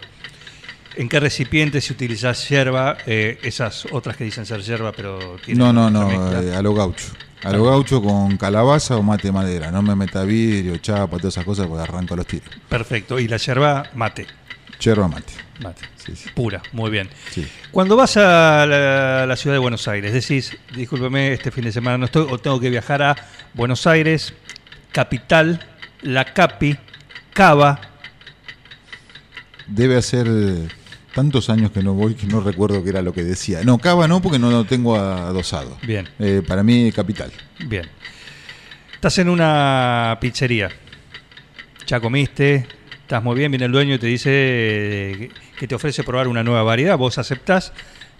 ¿En 0.95 1.09
qué 1.09 1.19
recipiente 1.19 1.81
si 1.81 1.91
utilizás 1.91 2.47
yerba? 2.47 2.95
Eh, 3.05 3.37
esas 3.43 3.85
otras 3.91 4.15
que 4.15 4.23
dicen 4.23 4.45
ser 4.45 4.61
yerba, 4.61 4.93
pero 4.93 5.35
tienen 5.43 5.57
No, 5.57 5.73
no, 5.73 5.89
no. 5.89 6.09
eh, 6.41 6.55
a 6.55 6.61
lo 6.61 6.73
gaucho. 6.73 7.07
A 7.43 7.51
lo 7.51 7.65
gaucho 7.65 8.01
con 8.01 8.37
calabaza 8.37 8.95
o 8.95 9.03
mate 9.03 9.27
de 9.27 9.31
madera. 9.33 9.71
No 9.71 9.81
me 9.81 9.93
meta 9.95 10.23
vidrio, 10.23 10.77
chapa, 10.77 11.17
todas 11.17 11.33
esas 11.33 11.43
cosas 11.43 11.67
porque 11.67 11.83
arranco 11.83 12.15
los 12.15 12.25
tiros. 12.25 12.47
Perfecto. 12.69 13.19
Y 13.19 13.27
la 13.27 13.37
yerba, 13.37 13.89
mate. 13.93 14.25
Yerba 14.79 15.07
mate. 15.07 15.33
Mate. 15.61 15.81
Sí, 15.97 16.15
sí. 16.15 16.29
Pura, 16.33 16.61
muy 16.71 16.89
bien. 16.91 17.09
Sí. 17.31 17.45
Cuando 17.71 17.95
vas 17.95 18.15
a 18.17 18.65
la, 18.65 19.25
la 19.25 19.35
ciudad 19.35 19.55
de 19.55 19.59
Buenos 19.59 19.87
Aires, 19.87 20.13
decís, 20.13 20.55
discúlpeme, 20.75 21.33
este 21.33 21.51
fin 21.51 21.63
de 21.65 21.71
semana 21.71 21.97
no 21.97 22.05
estoy, 22.05 22.27
o 22.29 22.37
tengo 22.37 22.59
que 22.59 22.69
viajar 22.69 23.01
a 23.01 23.15
Buenos 23.53 23.85
Aires, 23.87 24.33
capital, 24.91 25.65
la 26.03 26.25
Capi, 26.25 26.77
Cava. 27.33 27.79
Debe 29.67 29.97
hacer 29.97 30.27
eh, 30.29 30.67
tantos 31.13 31.49
años 31.49 31.71
que 31.71 31.81
no 31.81 31.93
voy 31.93 32.13
que 32.13 32.27
no 32.27 32.41
recuerdo 32.41 32.83
qué 32.83 32.89
era 32.89 33.01
lo 33.01 33.13
que 33.13 33.23
decía. 33.23 33.63
No, 33.63 33.77
Cava 33.77 34.07
no, 34.07 34.21
porque 34.21 34.37
no 34.37 34.51
lo 34.51 34.65
tengo 34.65 34.95
adosado. 34.95 35.77
Bien. 35.81 36.07
Eh, 36.19 36.41
para 36.45 36.61
mí, 36.61 36.91
capital. 36.91 37.31
Bien. 37.67 37.87
Estás 38.93 39.17
en 39.19 39.29
una 39.29 40.17
pizzería. 40.19 40.69
Ya 41.87 41.99
comiste, 41.99 42.67
estás 43.01 43.23
muy 43.23 43.35
bien, 43.37 43.51
viene 43.51 43.65
el 43.65 43.71
dueño 43.71 43.95
y 43.95 43.99
te 43.99 44.07
dice 44.07 44.29
eh, 44.33 45.29
que 45.59 45.67
te 45.67 45.75
ofrece 45.75 46.03
probar 46.03 46.27
una 46.27 46.43
nueva 46.43 46.63
variedad. 46.63 46.97
Vos 46.97 47.17
aceptás, 47.17 47.71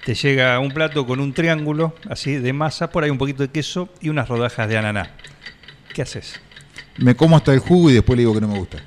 te 0.06 0.14
llega 0.14 0.60
un 0.60 0.72
plato 0.72 1.08
con 1.08 1.20
un 1.20 1.34
triángulo 1.34 1.96
así 2.10 2.36
de 2.36 2.54
masa, 2.54 2.92
por 2.92 3.04
ahí 3.04 3.10
un 3.10 3.18
poquito 3.18 3.42
de 3.42 3.50
queso 3.50 3.90
y 4.00 4.10
unas 4.10 4.30
rodajas 4.30 4.70
de 4.70 4.78
ananá. 4.78 5.12
¿Qué 5.94 6.04
haces? 6.04 6.40
Me 6.98 7.16
como 7.16 7.36
hasta 7.36 7.54
el 7.54 7.60
jugo 7.60 7.90
y 7.90 7.94
después 7.94 8.16
le 8.16 8.22
digo 8.22 8.36
que 8.36 8.42
no 8.42 8.48
me 8.48 8.60
gusta. 8.60 8.78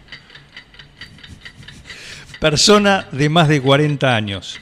Persona 2.40 3.06
de 3.12 3.28
más 3.28 3.48
de 3.48 3.60
40 3.60 4.14
años. 4.14 4.58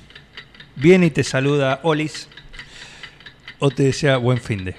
Viene 0.77 1.07
y 1.07 1.11
te 1.11 1.25
saluda 1.25 1.81
Olis 1.83 2.29
o 3.59 3.71
te 3.71 3.85
desea 3.85 4.17
buen 4.17 4.39
fin 4.39 4.65
de. 4.65 4.75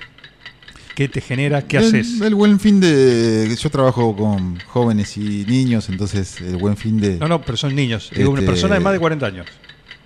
¿Qué 0.95 1.07
te 1.07 1.21
genera? 1.21 1.61
¿Qué 1.61 1.77
el, 1.77 1.85
haces? 1.85 2.21
El 2.21 2.33
buen 2.35 2.59
fin 2.59 2.79
de. 2.79 3.55
Yo 3.59 3.69
trabajo 3.69 4.15
con 4.15 4.59
jóvenes 4.61 5.15
y 5.17 5.45
niños, 5.47 5.89
entonces 5.89 6.41
el 6.41 6.57
buen 6.57 6.75
fin 6.75 6.99
de. 6.99 7.17
No, 7.17 7.27
no, 7.27 7.41
pero 7.41 7.55
son 7.57 7.75
niños. 7.75 8.09
Digo, 8.15 8.31
una 8.31 8.39
Este- 8.39 8.51
persona 8.51 8.75
de 8.75 8.79
más 8.81 8.93
de 8.93 8.99
40 8.99 9.25
años. 9.25 9.45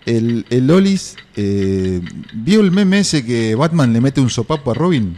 El, 0.06 0.45
el 0.49 0.69
Olis, 0.71 1.15
eh, 1.36 2.01
¿vio 2.34 2.60
el 2.62 2.71
meme 2.71 2.99
ese 2.99 3.23
que 3.23 3.54
Batman 3.56 3.93
le 3.93 4.01
mete 4.01 4.19
un 4.19 4.30
sopapo 4.30 4.71
a 4.71 4.73
Robin? 4.73 5.15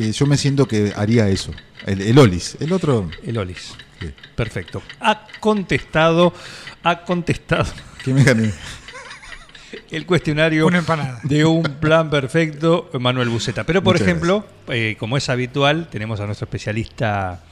Que 0.00 0.12
yo 0.12 0.26
me 0.26 0.36
siento 0.36 0.66
que 0.68 0.92
haría 0.96 1.28
eso. 1.28 1.52
El, 1.86 2.00
el 2.02 2.18
Olis. 2.18 2.56
El 2.60 2.72
otro. 2.72 3.10
El 3.24 3.38
Olis. 3.38 3.74
Sí. 4.00 4.08
Perfecto. 4.34 4.82
Ha 5.00 5.26
contestado, 5.40 6.32
ha 6.82 7.02
contestado 7.04 7.64
que 8.04 8.12
me 8.12 8.22
gané. 8.24 8.52
el 9.90 10.04
cuestionario 10.06 10.66
Una 10.66 10.78
empanada. 10.78 11.20
de 11.22 11.44
un 11.44 11.62
plan 11.62 12.10
perfecto, 12.10 12.90
Manuel 13.00 13.28
Buceta. 13.30 13.64
Pero, 13.64 13.82
por 13.82 13.94
Muchas 13.94 14.06
ejemplo, 14.08 14.46
eh, 14.68 14.96
como 14.98 15.16
es 15.16 15.28
habitual, 15.28 15.88
tenemos 15.90 16.20
a 16.20 16.26
nuestro 16.26 16.44
especialista, 16.44 17.42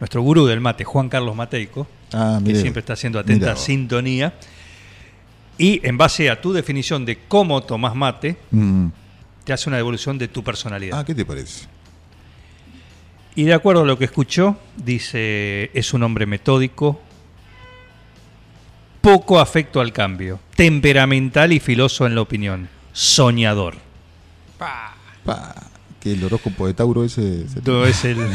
nuestro 0.00 0.22
gurú 0.22 0.46
del 0.46 0.60
mate, 0.60 0.84
Juan 0.84 1.08
Carlos 1.08 1.36
Mateico, 1.36 1.86
Ah, 2.12 2.40
que 2.44 2.54
siempre 2.56 2.80
está 2.80 2.92
haciendo 2.94 3.18
atenta 3.18 3.54
sintonía. 3.56 4.34
Y 5.58 5.80
en 5.86 5.96
base 5.98 6.30
a 6.30 6.40
tu 6.40 6.52
definición 6.52 7.04
de 7.04 7.18
cómo 7.28 7.62
tomás 7.62 7.94
mate, 7.94 8.36
Mm. 8.50 8.88
te 9.44 9.52
hace 9.52 9.68
una 9.68 9.76
devolución 9.78 10.18
de 10.18 10.28
tu 10.28 10.42
personalidad. 10.44 10.98
Ah, 11.00 11.04
¿qué 11.04 11.14
te 11.14 11.24
parece? 11.24 11.66
Y 13.36 13.44
de 13.44 13.54
acuerdo 13.54 13.82
a 13.82 13.86
lo 13.86 13.96
que 13.98 14.06
escuchó, 14.06 14.56
dice, 14.76 15.70
es 15.74 15.92
un 15.94 16.02
hombre 16.02 16.26
metódico, 16.26 17.00
poco 19.00 19.38
afecto 19.38 19.80
al 19.80 19.92
cambio, 19.92 20.40
temperamental 20.56 21.52
y 21.52 21.60
filoso 21.60 22.06
en 22.06 22.14
la 22.14 22.22
opinión, 22.22 22.68
soñador. 22.92 23.74
Pa. 24.58 24.94
Pa, 25.24 25.54
que 26.00 26.12
el 26.12 26.24
horóscopo 26.24 26.66
de 26.66 26.74
Tauro 26.74 27.04
ese. 27.04 27.46
se- 27.48 27.60
Todo 27.60 27.86
es 27.86 28.04
el 28.04 28.16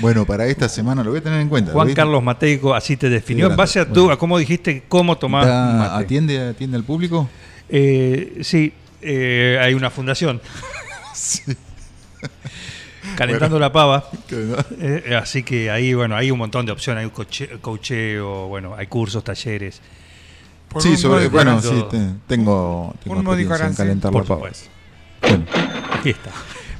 Bueno, 0.00 0.24
para 0.26 0.46
esta 0.46 0.68
semana 0.68 1.04
lo 1.04 1.10
voy 1.10 1.20
a 1.20 1.22
tener 1.22 1.40
en 1.40 1.48
cuenta. 1.48 1.72
Juan 1.72 1.88
¿lo 1.88 1.94
Carlos 1.94 2.22
Mateico, 2.22 2.74
así 2.74 2.96
te 2.96 3.08
definió. 3.08 3.46
Sí, 3.46 3.50
en 3.52 3.56
base 3.56 3.80
a, 3.80 3.86
tú, 3.86 4.00
Bueno. 4.02 4.14
a 4.14 4.18
cómo 4.18 4.38
dijiste 4.38 4.84
cómo 4.88 5.16
tomar 5.18 5.44
¿Está- 5.44 5.72
mate. 5.78 6.04
¿Atiende, 6.04 6.48
¿Atiende 6.48 6.76
al 6.76 6.84
público? 6.84 7.28
Eh, 7.68 8.38
sí, 8.42 8.72
eh, 9.02 9.58
hay 9.60 9.74
una 9.74 9.90
fundación. 9.90 10.40
Calentando 13.16 13.58
la 13.58 13.72
pava. 13.72 14.08
Eh, 14.80 15.16
así 15.20 15.42
que 15.42 15.70
ahí, 15.70 15.94
bueno, 15.94 16.16
hay 16.16 16.30
un 16.30 16.38
montón 16.38 16.66
de 16.66 16.72
opciones. 16.72 17.00
Hay 17.00 17.06
un 17.06 17.12
coche- 17.12 17.58
cocheo, 17.60 18.48
bueno, 18.48 18.74
hay 18.76 18.86
cursos, 18.86 19.22
talleres. 19.24 19.80
Por 20.68 20.82
sí, 20.82 20.96
sobre, 20.96 21.28
bueno, 21.28 21.60
sí, 21.62 21.84
te- 21.90 21.98
tengo, 22.26 22.94
tengo 23.02 23.16
Un 23.18 23.20
experiencia 23.26 23.44
en 23.44 23.52
arancel. 23.62 23.76
calentar 23.86 24.12
Por 24.12 24.22
la 24.22 24.28
pava. 24.28 24.40
supuesto. 24.40 24.68
Bueno, 25.22 25.44
Aquí 25.98 26.10
está. 26.10 26.30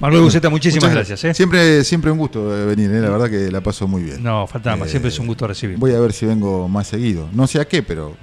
Manuel 0.00 0.22
Buceta, 0.22 0.50
muchísimas 0.50 0.90
muchas 0.90 1.08
gracias. 1.08 1.24
¿eh? 1.24 1.34
Siempre, 1.34 1.84
siempre 1.84 2.10
un 2.10 2.18
gusto 2.18 2.54
eh, 2.54 2.66
venir, 2.66 2.90
eh, 2.90 3.00
la 3.00 3.10
verdad 3.10 3.30
que 3.30 3.50
la 3.50 3.60
paso 3.60 3.87
muy 3.87 4.02
bien. 4.02 4.22
No, 4.22 4.46
faltaba 4.46 4.76
más. 4.76 4.88
Eh, 4.88 4.90
Siempre 4.90 5.10
es 5.10 5.18
un 5.20 5.26
gusto 5.28 5.46
recibir. 5.46 5.78
Voy 5.78 5.92
a 5.94 6.00
ver 6.00 6.12
si 6.12 6.26
vengo 6.26 6.68
más 6.68 6.88
seguido. 6.88 7.28
No 7.32 7.46
sé 7.46 7.60
a 7.60 7.64
qué, 7.68 7.82
pero 7.82 8.16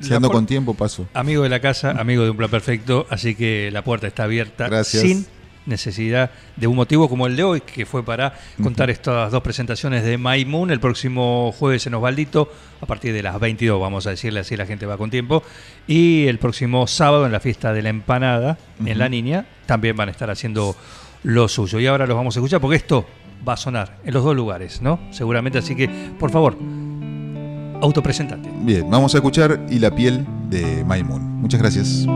si 0.00 0.08
La 0.10 0.16
ando 0.16 0.30
con 0.30 0.46
tiempo 0.46 0.72
paso. 0.74 1.06
Amigo 1.12 1.42
de 1.42 1.50
la 1.50 1.60
casa, 1.60 1.90
amigo 1.90 2.24
de 2.24 2.30
un 2.30 2.36
plan 2.38 2.50
perfecto, 2.50 3.06
así 3.10 3.34
que 3.34 3.68
la 3.70 3.84
puerta 3.84 4.06
está 4.06 4.24
abierta 4.24 4.66
Gracias. 4.68 5.02
sin 5.02 5.26
necesidad 5.66 6.30
de 6.56 6.66
un 6.66 6.76
motivo 6.76 7.08
como 7.08 7.26
el 7.26 7.36
de 7.36 7.44
hoy, 7.44 7.60
que 7.60 7.86
fue 7.86 8.04
para 8.04 8.34
contar 8.62 8.90
estas 8.90 9.30
dos 9.30 9.42
presentaciones 9.42 10.04
de 10.04 10.18
My 10.18 10.44
Moon 10.44 10.70
el 10.70 10.80
próximo 10.80 11.52
jueves 11.52 11.86
en 11.86 11.94
Osvaldito, 11.94 12.52
a 12.80 12.86
partir 12.86 13.12
de 13.12 13.22
las 13.22 13.38
22, 13.38 13.80
vamos 13.80 14.06
a 14.06 14.10
decirle 14.10 14.40
así, 14.40 14.56
la 14.56 14.66
gente 14.66 14.86
va 14.86 14.96
con 14.96 15.10
tiempo, 15.10 15.42
y 15.86 16.26
el 16.26 16.38
próximo 16.38 16.86
sábado 16.86 17.26
en 17.26 17.32
la 17.32 17.40
fiesta 17.40 17.72
de 17.72 17.82
la 17.82 17.90
empanada, 17.90 18.58
en 18.84 18.98
La 18.98 19.08
Niña, 19.08 19.46
también 19.66 19.96
van 19.96 20.08
a 20.08 20.12
estar 20.12 20.30
haciendo 20.30 20.76
lo 21.22 21.48
suyo. 21.48 21.78
Y 21.80 21.86
ahora 21.86 22.06
los 22.06 22.16
vamos 22.16 22.36
a 22.36 22.40
escuchar 22.40 22.60
porque 22.60 22.76
esto 22.76 23.06
va 23.46 23.54
a 23.54 23.56
sonar 23.56 23.98
en 24.04 24.14
los 24.14 24.24
dos 24.24 24.34
lugares, 24.34 24.82
¿no? 24.82 25.00
Seguramente, 25.10 25.58
así 25.58 25.74
que, 25.74 25.88
por 26.18 26.30
favor, 26.30 26.56
autopresentate. 27.80 28.48
Bien, 28.62 28.88
vamos 28.90 29.14
a 29.14 29.18
escuchar 29.18 29.60
Y 29.70 29.78
la 29.78 29.94
piel 29.94 30.26
de 30.48 30.84
Maimun. 30.84 31.40
Muchas 31.40 31.60
gracias. 31.60 32.06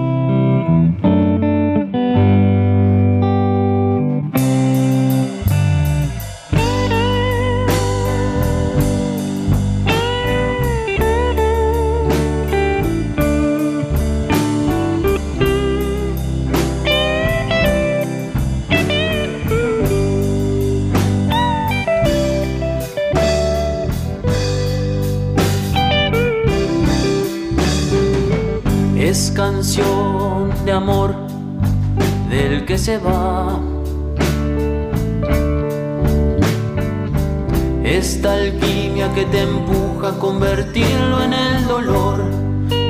Convertirlo 40.55 41.25
en 41.25 41.33
el 41.33 41.67
dolor. 41.67 42.21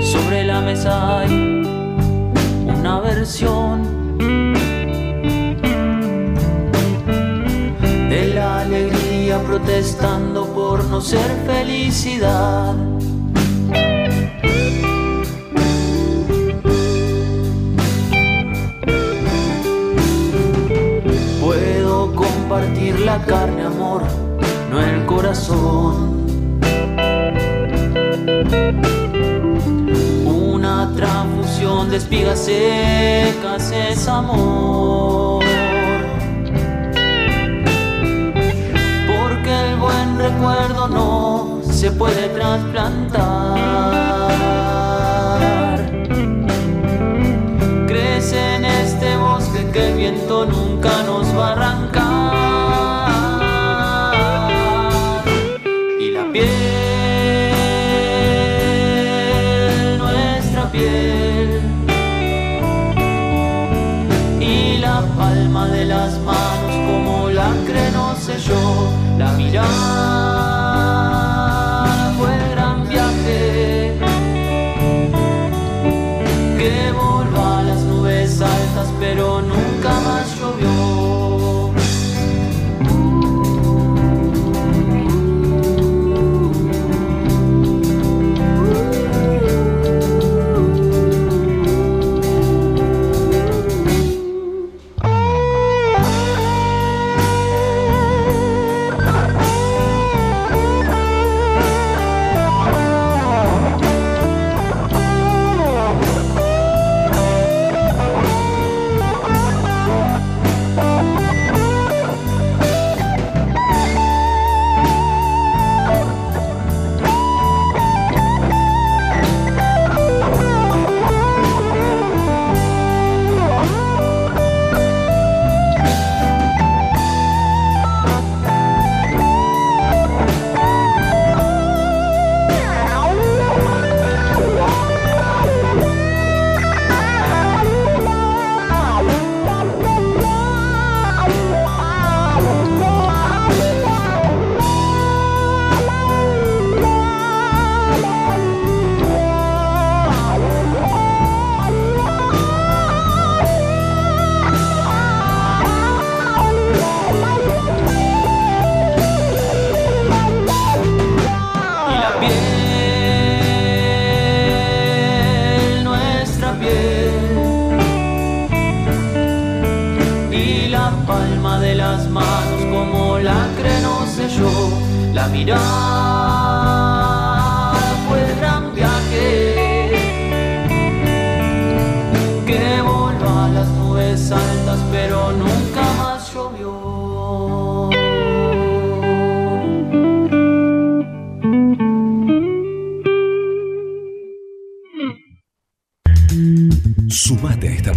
Sobre 0.02 0.44
la 0.44 0.60
mesa 0.60 1.20
hay 1.20 1.32
una 2.66 3.00
versión 3.00 4.18
de 8.10 8.32
la 8.34 8.60
alegría 8.60 9.38
protestando 9.42 10.44
por 10.52 10.84
no 10.84 11.00
ser 11.00 11.30
felicidad. 11.46 12.74
Puedo 21.40 22.14
compartir 22.14 23.00
la 23.00 23.24
carne, 23.24 23.62
amor, 23.62 24.02
no 24.70 24.82
el 24.82 25.06
corazón. 25.06 26.23
Una 30.26 30.92
transfusión 30.96 31.90
de 31.90 31.96
espigas 31.96 32.38
secas 32.40 33.72
es 33.72 34.08
amor. 34.08 35.44
Porque 39.06 39.50
el 39.68 39.76
buen 39.76 40.18
recuerdo 40.18 40.88
no 40.88 41.60
se 41.70 41.90
puede 41.90 42.28
trasplantar. 42.28 44.03